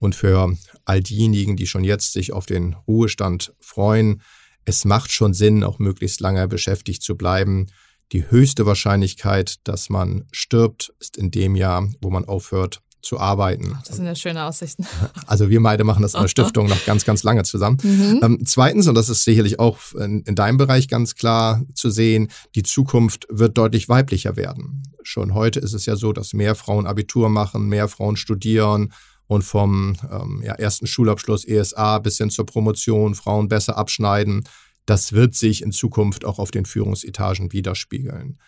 Und 0.00 0.14
für 0.14 0.56
all 0.84 1.02
diejenigen, 1.02 1.56
die 1.56 1.66
schon 1.66 1.84
jetzt 1.84 2.12
sich 2.12 2.32
auf 2.32 2.46
den 2.46 2.74
Ruhestand 2.88 3.54
freuen, 3.60 4.22
es 4.64 4.84
macht 4.84 5.12
schon 5.12 5.34
Sinn, 5.34 5.62
auch 5.62 5.78
möglichst 5.78 6.20
lange 6.20 6.48
beschäftigt 6.48 7.02
zu 7.02 7.16
bleiben. 7.16 7.66
Die 8.12 8.28
höchste 8.30 8.66
Wahrscheinlichkeit, 8.66 9.56
dass 9.64 9.88
man 9.88 10.24
stirbt, 10.32 10.92
ist 11.00 11.16
in 11.16 11.30
dem 11.30 11.54
Jahr, 11.54 11.88
wo 12.00 12.10
man 12.10 12.24
aufhört 12.24 12.82
zu 13.02 13.18
arbeiten. 13.18 13.78
Das 13.86 13.96
sind 13.96 14.06
ja 14.06 14.14
schöne 14.14 14.44
Aussichten. 14.44 14.86
Also 15.26 15.48
wir 15.48 15.62
beide 15.62 15.84
machen 15.84 16.02
das 16.02 16.14
in 16.14 16.20
der 16.20 16.28
Stiftung 16.36 16.66
noch 16.66 16.84
ganz, 16.84 17.04
ganz 17.04 17.22
lange 17.22 17.44
zusammen. 17.44 17.78
Mhm. 17.82 18.20
Ähm, 18.22 18.38
zweitens, 18.44 18.88
und 18.88 18.94
das 18.94 19.08
ist 19.08 19.24
sicherlich 19.24 19.58
auch 19.58 19.78
in, 19.94 20.22
in 20.22 20.34
deinem 20.34 20.56
Bereich 20.56 20.88
ganz 20.88 21.14
klar 21.14 21.62
zu 21.74 21.90
sehen, 21.90 22.30
die 22.54 22.62
Zukunft 22.62 23.26
wird 23.30 23.56
deutlich 23.56 23.88
weiblicher 23.88 24.36
werden. 24.36 24.82
Schon 25.02 25.34
heute 25.34 25.60
ist 25.60 25.72
es 25.72 25.86
ja 25.86 25.96
so, 25.96 26.12
dass 26.12 26.32
mehr 26.32 26.54
Frauen 26.54 26.86
Abitur 26.86 27.28
machen, 27.28 27.68
mehr 27.68 27.88
Frauen 27.88 28.16
studieren 28.16 28.92
und 29.30 29.42
vom 29.42 29.96
ähm, 30.10 30.42
ja, 30.44 30.54
ersten 30.54 30.88
Schulabschluss 30.88 31.44
ESA 31.44 32.00
bis 32.00 32.18
hin 32.18 32.30
zur 32.30 32.46
Promotion 32.46 33.14
Frauen 33.14 33.46
besser 33.46 33.78
abschneiden. 33.78 34.42
Das 34.86 35.12
wird 35.12 35.36
sich 35.36 35.62
in 35.62 35.70
Zukunft 35.70 36.24
auch 36.24 36.40
auf 36.40 36.50
den 36.50 36.66
Führungsetagen 36.66 37.52
widerspiegeln. 37.52 38.40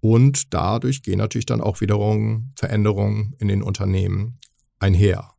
Und 0.00 0.54
dadurch 0.54 1.02
gehen 1.02 1.18
natürlich 1.18 1.44
dann 1.44 1.60
auch 1.60 1.82
wiederum 1.82 2.50
Veränderungen 2.56 3.36
in 3.40 3.48
den 3.48 3.62
Unternehmen 3.62 4.38
einher. 4.78 5.34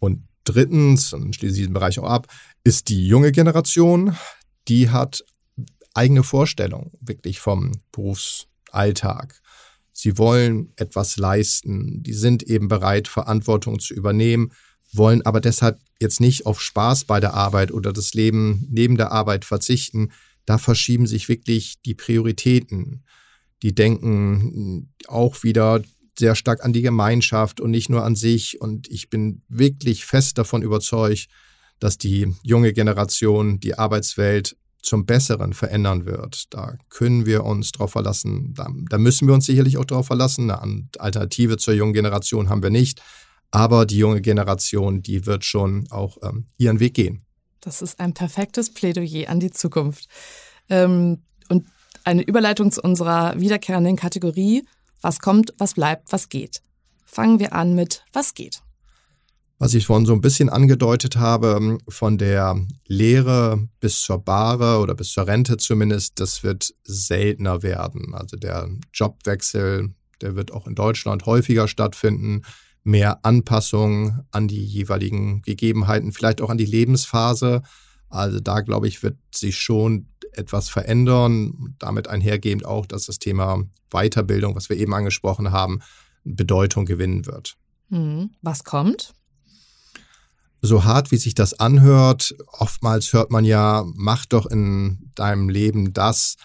Und 0.00 0.26
drittens, 0.42 1.12
und 1.12 1.36
schließe 1.36 1.54
diesen 1.54 1.72
Bereich 1.72 2.00
auch 2.00 2.10
ab, 2.10 2.26
ist 2.64 2.88
die 2.88 3.06
junge 3.06 3.30
Generation, 3.30 4.16
die 4.66 4.90
hat 4.90 5.24
eigene 5.94 6.24
Vorstellungen 6.24 6.90
wirklich 7.00 7.38
vom 7.38 7.70
Berufsalltag. 7.92 9.41
Sie 10.02 10.18
wollen 10.18 10.72
etwas 10.76 11.16
leisten, 11.16 12.02
die 12.02 12.12
sind 12.14 12.42
eben 12.42 12.68
bereit, 12.68 13.06
Verantwortung 13.06 13.78
zu 13.78 13.94
übernehmen, 13.94 14.52
wollen 14.92 15.22
aber 15.22 15.40
deshalb 15.40 15.78
jetzt 16.00 16.20
nicht 16.20 16.46
auf 16.46 16.60
Spaß 16.60 17.04
bei 17.04 17.20
der 17.20 17.34
Arbeit 17.34 17.70
oder 17.70 17.92
das 17.92 18.14
Leben 18.14 18.66
neben 18.70 18.96
der 18.96 19.12
Arbeit 19.12 19.44
verzichten. 19.44 20.10
Da 20.44 20.58
verschieben 20.58 21.06
sich 21.06 21.28
wirklich 21.28 21.80
die 21.82 21.94
Prioritäten 21.94 23.04
die 23.62 23.74
denken 23.74 24.92
auch 25.06 25.42
wieder 25.42 25.82
sehr 26.18 26.34
stark 26.34 26.64
an 26.64 26.72
die 26.72 26.82
Gemeinschaft 26.82 27.60
und 27.60 27.70
nicht 27.70 27.88
nur 27.88 28.04
an 28.04 28.16
sich. 28.16 28.60
Und 28.60 28.88
ich 28.88 29.08
bin 29.08 29.42
wirklich 29.48 30.04
fest 30.04 30.36
davon 30.36 30.62
überzeugt, 30.62 31.28
dass 31.78 31.96
die 31.96 32.34
junge 32.42 32.72
Generation 32.72 33.60
die 33.60 33.78
Arbeitswelt 33.78 34.56
zum 34.82 35.06
Besseren 35.06 35.52
verändern 35.52 36.06
wird. 36.06 36.52
Da 36.52 36.76
können 36.90 37.24
wir 37.24 37.44
uns 37.44 37.72
drauf 37.72 37.92
verlassen. 37.92 38.52
Da, 38.54 38.68
da 38.90 38.98
müssen 38.98 39.26
wir 39.28 39.34
uns 39.34 39.46
sicherlich 39.46 39.78
auch 39.78 39.84
drauf 39.84 40.06
verlassen. 40.06 40.50
Eine 40.50 40.88
Alternative 40.98 41.56
zur 41.56 41.74
jungen 41.74 41.92
Generation 41.92 42.48
haben 42.48 42.62
wir 42.62 42.70
nicht. 42.70 43.00
Aber 43.50 43.86
die 43.86 43.98
junge 43.98 44.20
Generation, 44.20 45.02
die 45.02 45.26
wird 45.26 45.44
schon 45.44 45.86
auch 45.90 46.18
ähm, 46.22 46.46
ihren 46.56 46.80
Weg 46.80 46.94
gehen. 46.94 47.24
Das 47.60 47.80
ist 47.80 48.00
ein 48.00 48.12
perfektes 48.12 48.72
Plädoyer 48.72 49.28
an 49.28 49.40
die 49.40 49.50
Zukunft. 49.50 50.08
Ähm, 50.68 51.22
und 51.48 51.66
eine 52.04 52.22
Überleitung 52.22 52.72
zu 52.72 52.82
unserer 52.82 53.38
wiederkehrenden 53.38 53.96
Kategorie. 53.96 54.64
Was 55.00 55.20
kommt, 55.20 55.54
was 55.58 55.74
bleibt, 55.74 56.12
was 56.12 56.28
geht. 56.28 56.62
Fangen 57.04 57.38
wir 57.38 57.52
an 57.52 57.74
mit 57.74 58.04
was 58.12 58.34
geht 58.34 58.61
was 59.62 59.74
ich 59.74 59.86
vorhin 59.86 60.06
so 60.06 60.12
ein 60.12 60.20
bisschen 60.20 60.48
angedeutet 60.48 61.18
habe, 61.18 61.78
von 61.88 62.18
der 62.18 62.66
Lehre 62.88 63.68
bis 63.78 64.02
zur 64.02 64.18
Bahre 64.18 64.80
oder 64.80 64.96
bis 64.96 65.12
zur 65.12 65.28
Rente 65.28 65.56
zumindest, 65.56 66.18
das 66.18 66.42
wird 66.42 66.74
seltener 66.82 67.62
werden. 67.62 68.12
Also 68.12 68.36
der 68.36 68.68
Jobwechsel, 68.92 69.94
der 70.20 70.34
wird 70.34 70.52
auch 70.52 70.66
in 70.66 70.74
Deutschland 70.74 71.26
häufiger 71.26 71.68
stattfinden. 71.68 72.42
Mehr 72.82 73.24
Anpassung 73.24 74.24
an 74.32 74.48
die 74.48 74.64
jeweiligen 74.64 75.42
Gegebenheiten, 75.42 76.10
vielleicht 76.10 76.40
auch 76.40 76.50
an 76.50 76.58
die 76.58 76.66
Lebensphase. 76.66 77.62
Also 78.08 78.40
da, 78.40 78.62
glaube 78.62 78.88
ich, 78.88 79.04
wird 79.04 79.16
sich 79.32 79.58
schon 79.58 80.08
etwas 80.32 80.70
verändern. 80.70 81.76
Damit 81.78 82.08
einhergehend 82.08 82.64
auch, 82.64 82.84
dass 82.84 83.06
das 83.06 83.20
Thema 83.20 83.62
Weiterbildung, 83.92 84.56
was 84.56 84.68
wir 84.68 84.76
eben 84.76 84.92
angesprochen 84.92 85.52
haben, 85.52 85.82
Bedeutung 86.24 86.84
gewinnen 86.84 87.26
wird. 87.26 87.54
Hm. 87.90 88.30
Was 88.42 88.64
kommt? 88.64 89.14
So 90.62 90.84
hart 90.84 91.10
wie 91.10 91.16
sich 91.16 91.34
das 91.34 91.58
anhört, 91.58 92.34
oftmals 92.46 93.12
hört 93.12 93.30
man 93.32 93.44
ja, 93.44 93.84
mach 93.94 94.24
doch 94.26 94.46
in 94.46 95.10
deinem 95.16 95.48
Leben 95.48 95.92
das, 95.92 96.36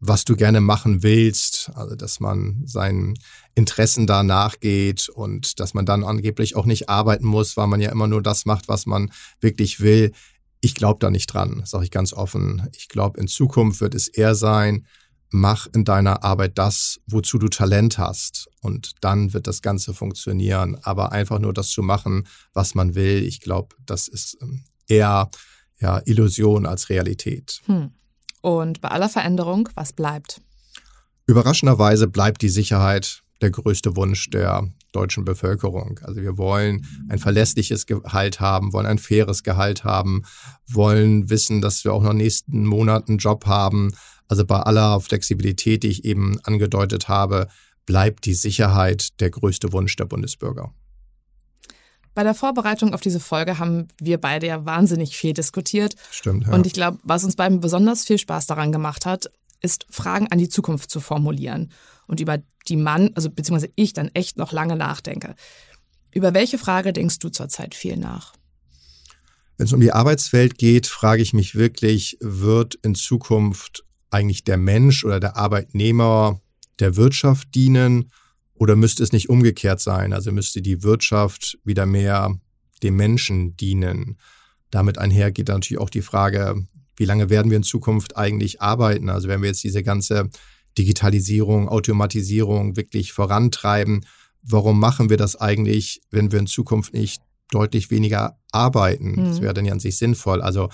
was 0.00 0.24
du 0.24 0.34
gerne 0.34 0.60
machen 0.62 1.02
willst. 1.02 1.70
Also, 1.74 1.94
dass 1.94 2.18
man 2.18 2.62
seinen 2.64 3.14
Interessen 3.54 4.06
da 4.06 4.22
nachgeht 4.22 5.10
und 5.10 5.60
dass 5.60 5.74
man 5.74 5.84
dann 5.84 6.04
angeblich 6.04 6.56
auch 6.56 6.64
nicht 6.64 6.88
arbeiten 6.88 7.26
muss, 7.26 7.56
weil 7.56 7.66
man 7.66 7.80
ja 7.80 7.92
immer 7.92 8.06
nur 8.06 8.22
das 8.22 8.46
macht, 8.46 8.68
was 8.68 8.86
man 8.86 9.12
wirklich 9.40 9.80
will. 9.80 10.12
Ich 10.60 10.74
glaube 10.74 10.98
da 11.00 11.10
nicht 11.10 11.26
dran, 11.26 11.62
sage 11.66 11.84
ich 11.84 11.90
ganz 11.90 12.14
offen. 12.14 12.68
Ich 12.74 12.88
glaube, 12.88 13.20
in 13.20 13.28
Zukunft 13.28 13.82
wird 13.82 13.94
es 13.94 14.08
eher 14.08 14.34
sein, 14.34 14.86
mach 15.36 15.66
in 15.72 15.84
deiner 15.84 16.24
Arbeit 16.24 16.58
das, 16.58 17.00
wozu 17.06 17.38
du 17.38 17.48
Talent 17.48 17.98
hast. 17.98 18.48
Und 18.60 18.92
dann 19.00 19.32
wird 19.32 19.46
das 19.46 19.62
Ganze 19.62 19.94
funktionieren. 19.94 20.76
Aber 20.82 21.12
einfach 21.12 21.38
nur 21.38 21.52
das 21.52 21.70
zu 21.70 21.82
machen, 21.82 22.26
was 22.52 22.74
man 22.74 22.94
will, 22.94 23.22
ich 23.22 23.40
glaube, 23.40 23.76
das 23.86 24.08
ist 24.08 24.38
ähm, 24.42 24.64
eher 24.88 25.30
ja, 25.78 26.00
Illusion 26.04 26.66
als 26.66 26.88
Realität. 26.88 27.60
Hm. 27.66 27.90
Und 28.40 28.80
bei 28.80 28.88
aller 28.88 29.08
Veränderung, 29.08 29.68
was 29.74 29.92
bleibt? 29.92 30.40
Überraschenderweise 31.26 32.06
bleibt 32.06 32.42
die 32.42 32.48
Sicherheit 32.48 33.22
der 33.40 33.50
größte 33.50 33.96
Wunsch 33.96 34.30
der 34.30 34.70
deutschen 34.92 35.24
Bevölkerung. 35.24 36.00
Also 36.02 36.22
wir 36.22 36.38
wollen 36.38 36.86
ein 37.08 37.18
verlässliches 37.18 37.86
Gehalt 37.86 38.40
haben, 38.40 38.72
wollen 38.72 38.86
ein 38.86 38.98
faires 38.98 39.42
Gehalt 39.42 39.84
haben, 39.84 40.22
wollen 40.66 41.28
wissen, 41.28 41.60
dass 41.60 41.84
wir 41.84 41.92
auch 41.92 42.02
noch 42.02 42.14
nächsten 42.14 42.64
Monaten 42.64 43.12
einen 43.12 43.18
Job 43.18 43.46
haben, 43.46 43.92
also 44.28 44.44
bei 44.44 44.58
aller 44.60 45.00
Flexibilität, 45.00 45.82
die 45.82 45.88
ich 45.88 46.04
eben 46.04 46.38
angedeutet 46.44 47.08
habe, 47.08 47.48
bleibt 47.84 48.24
die 48.24 48.34
Sicherheit 48.34 49.20
der 49.20 49.30
größte 49.30 49.72
Wunsch 49.72 49.96
der 49.96 50.06
Bundesbürger. 50.06 50.72
Bei 52.14 52.24
der 52.24 52.34
Vorbereitung 52.34 52.94
auf 52.94 53.02
diese 53.02 53.20
Folge 53.20 53.58
haben 53.58 53.88
wir 54.00 54.18
beide 54.18 54.46
ja 54.46 54.64
wahnsinnig 54.64 55.16
viel 55.16 55.34
diskutiert. 55.34 55.96
Stimmt. 56.10 56.46
Ja. 56.46 56.54
Und 56.54 56.66
ich 56.66 56.72
glaube, 56.72 56.98
was 57.02 57.24
uns 57.24 57.36
beiden 57.36 57.60
besonders 57.60 58.04
viel 58.04 58.18
Spaß 58.18 58.46
daran 58.46 58.72
gemacht 58.72 59.04
hat, 59.04 59.30
ist 59.60 59.86
Fragen 59.90 60.26
an 60.30 60.38
die 60.38 60.48
Zukunft 60.48 60.90
zu 60.90 61.00
formulieren 61.00 61.70
und 62.06 62.20
über 62.20 62.38
die 62.68 62.76
man, 62.76 63.10
also 63.14 63.30
beziehungsweise 63.30 63.72
ich 63.76 63.92
dann 63.92 64.10
echt 64.14 64.38
noch 64.38 64.52
lange 64.52 64.76
nachdenke. 64.76 65.34
Über 66.10 66.34
welche 66.34 66.58
Frage 66.58 66.92
denkst 66.92 67.18
du 67.18 67.28
zurzeit 67.28 67.74
viel 67.74 67.96
nach? 67.96 68.32
Wenn 69.58 69.66
es 69.66 69.72
um 69.72 69.80
die 69.80 69.92
Arbeitswelt 69.92 70.58
geht, 70.58 70.86
frage 70.86 71.22
ich 71.22 71.32
mich 71.32 71.54
wirklich, 71.54 72.16
wird 72.20 72.74
in 72.76 72.94
Zukunft 72.94 73.85
eigentlich 74.10 74.44
der 74.44 74.56
Mensch 74.56 75.04
oder 75.04 75.20
der 75.20 75.36
Arbeitnehmer 75.36 76.40
der 76.78 76.96
Wirtschaft 76.96 77.54
dienen 77.54 78.10
oder 78.54 78.76
müsste 78.76 79.02
es 79.02 79.12
nicht 79.12 79.28
umgekehrt 79.28 79.80
sein? 79.80 80.12
Also 80.12 80.32
müsste 80.32 80.62
die 80.62 80.82
Wirtschaft 80.82 81.58
wieder 81.64 81.86
mehr 81.86 82.38
dem 82.82 82.96
Menschen 82.96 83.56
dienen? 83.56 84.18
Damit 84.70 84.98
einher 84.98 85.30
geht 85.30 85.48
natürlich 85.48 85.80
auch 85.80 85.90
die 85.90 86.02
Frage, 86.02 86.66
wie 86.96 87.04
lange 87.04 87.30
werden 87.30 87.50
wir 87.50 87.56
in 87.56 87.62
Zukunft 87.62 88.16
eigentlich 88.16 88.60
arbeiten? 88.60 89.10
Also 89.10 89.28
wenn 89.28 89.42
wir 89.42 89.48
jetzt 89.48 89.64
diese 89.64 89.82
ganze 89.82 90.30
Digitalisierung, 90.78 91.68
Automatisierung 91.68 92.76
wirklich 92.76 93.12
vorantreiben, 93.12 94.06
warum 94.42 94.78
machen 94.80 95.10
wir 95.10 95.16
das 95.16 95.36
eigentlich, 95.36 96.00
wenn 96.10 96.32
wir 96.32 96.38
in 96.38 96.46
Zukunft 96.46 96.94
nicht 96.94 97.22
deutlich 97.50 97.90
weniger 97.90 98.38
arbeiten? 98.52 99.12
Mhm. 99.12 99.24
Das 99.24 99.40
wäre 99.40 99.54
dann 99.54 99.64
ja 99.64 99.72
an 99.72 99.80
sich 99.80 99.96
sinnvoll. 99.98 100.40
Also 100.40 100.68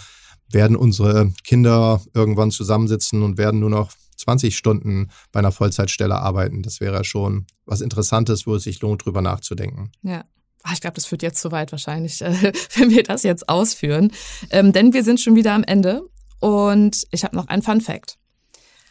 werden 0.52 0.76
unsere 0.76 1.32
Kinder 1.44 2.00
irgendwann 2.14 2.50
zusammensitzen 2.50 3.22
und 3.22 3.38
werden 3.38 3.60
nur 3.60 3.70
noch 3.70 3.92
20 4.16 4.56
Stunden 4.56 5.10
bei 5.32 5.40
einer 5.40 5.52
Vollzeitstelle 5.52 6.16
arbeiten. 6.16 6.62
Das 6.62 6.80
wäre 6.80 7.04
schon 7.04 7.46
was 7.66 7.80
Interessantes, 7.80 8.46
wo 8.46 8.54
es 8.54 8.64
sich 8.64 8.80
lohnt, 8.80 9.04
drüber 9.04 9.22
nachzudenken. 9.22 9.90
Ja. 10.02 10.24
Ach, 10.64 10.74
ich 10.74 10.80
glaube, 10.80 10.94
das 10.94 11.06
führt 11.06 11.22
jetzt 11.22 11.40
zu 11.40 11.50
weit 11.50 11.72
wahrscheinlich, 11.72 12.22
äh, 12.22 12.52
wenn 12.76 12.90
wir 12.90 13.02
das 13.02 13.24
jetzt 13.24 13.48
ausführen. 13.48 14.12
Ähm, 14.50 14.72
denn 14.72 14.92
wir 14.92 15.02
sind 15.02 15.20
schon 15.20 15.34
wieder 15.34 15.54
am 15.54 15.64
Ende 15.64 16.02
und 16.38 17.02
ich 17.10 17.24
habe 17.24 17.34
noch 17.34 17.48
ein 17.48 17.62
Fun 17.62 17.80
Fact. 17.80 18.16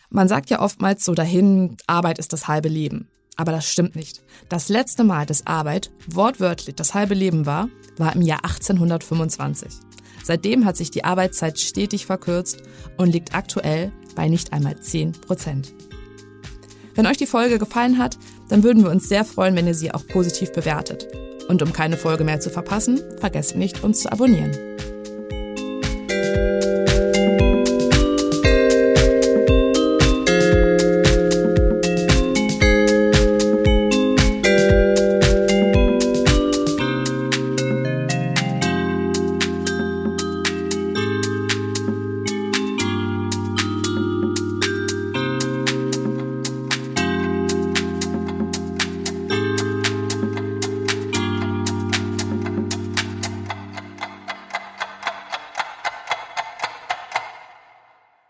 Man 0.09 0.27
sagt 0.27 0.49
ja 0.49 0.59
oftmals 0.59 1.05
so 1.05 1.13
dahin, 1.13 1.77
Arbeit 1.87 2.19
ist 2.19 2.33
das 2.33 2.49
halbe 2.49 2.67
Leben. 2.67 3.07
Aber 3.37 3.53
das 3.53 3.71
stimmt 3.71 3.95
nicht. 3.95 4.21
Das 4.49 4.67
letzte 4.67 5.05
Mal, 5.05 5.25
dass 5.25 5.47
Arbeit 5.47 5.89
wortwörtlich 6.07 6.75
das 6.75 6.93
halbe 6.93 7.13
Leben 7.13 7.45
war, 7.45 7.69
war 7.97 8.13
im 8.13 8.21
Jahr 8.21 8.43
1825. 8.43 9.90
Seitdem 10.23 10.65
hat 10.65 10.77
sich 10.77 10.91
die 10.91 11.03
Arbeitszeit 11.03 11.59
stetig 11.59 12.05
verkürzt 12.05 12.63
und 12.97 13.11
liegt 13.11 13.33
aktuell 13.33 13.91
bei 14.15 14.27
nicht 14.27 14.53
einmal 14.53 14.79
10 14.79 15.13
Prozent. 15.13 15.73
Wenn 16.95 17.07
euch 17.07 17.17
die 17.17 17.25
Folge 17.25 17.57
gefallen 17.57 17.97
hat, 17.97 18.17
dann 18.49 18.63
würden 18.63 18.83
wir 18.83 18.91
uns 18.91 19.07
sehr 19.07 19.23
freuen, 19.23 19.55
wenn 19.55 19.67
ihr 19.67 19.75
sie 19.75 19.93
auch 19.93 20.05
positiv 20.07 20.51
bewertet. 20.51 21.07
Und 21.47 21.61
um 21.61 21.73
keine 21.73 21.97
Folge 21.97 22.23
mehr 22.23 22.39
zu 22.39 22.49
verpassen, 22.49 23.01
vergesst 23.19 23.55
nicht, 23.55 23.83
uns 23.83 24.01
zu 24.01 24.11
abonnieren. 24.11 24.70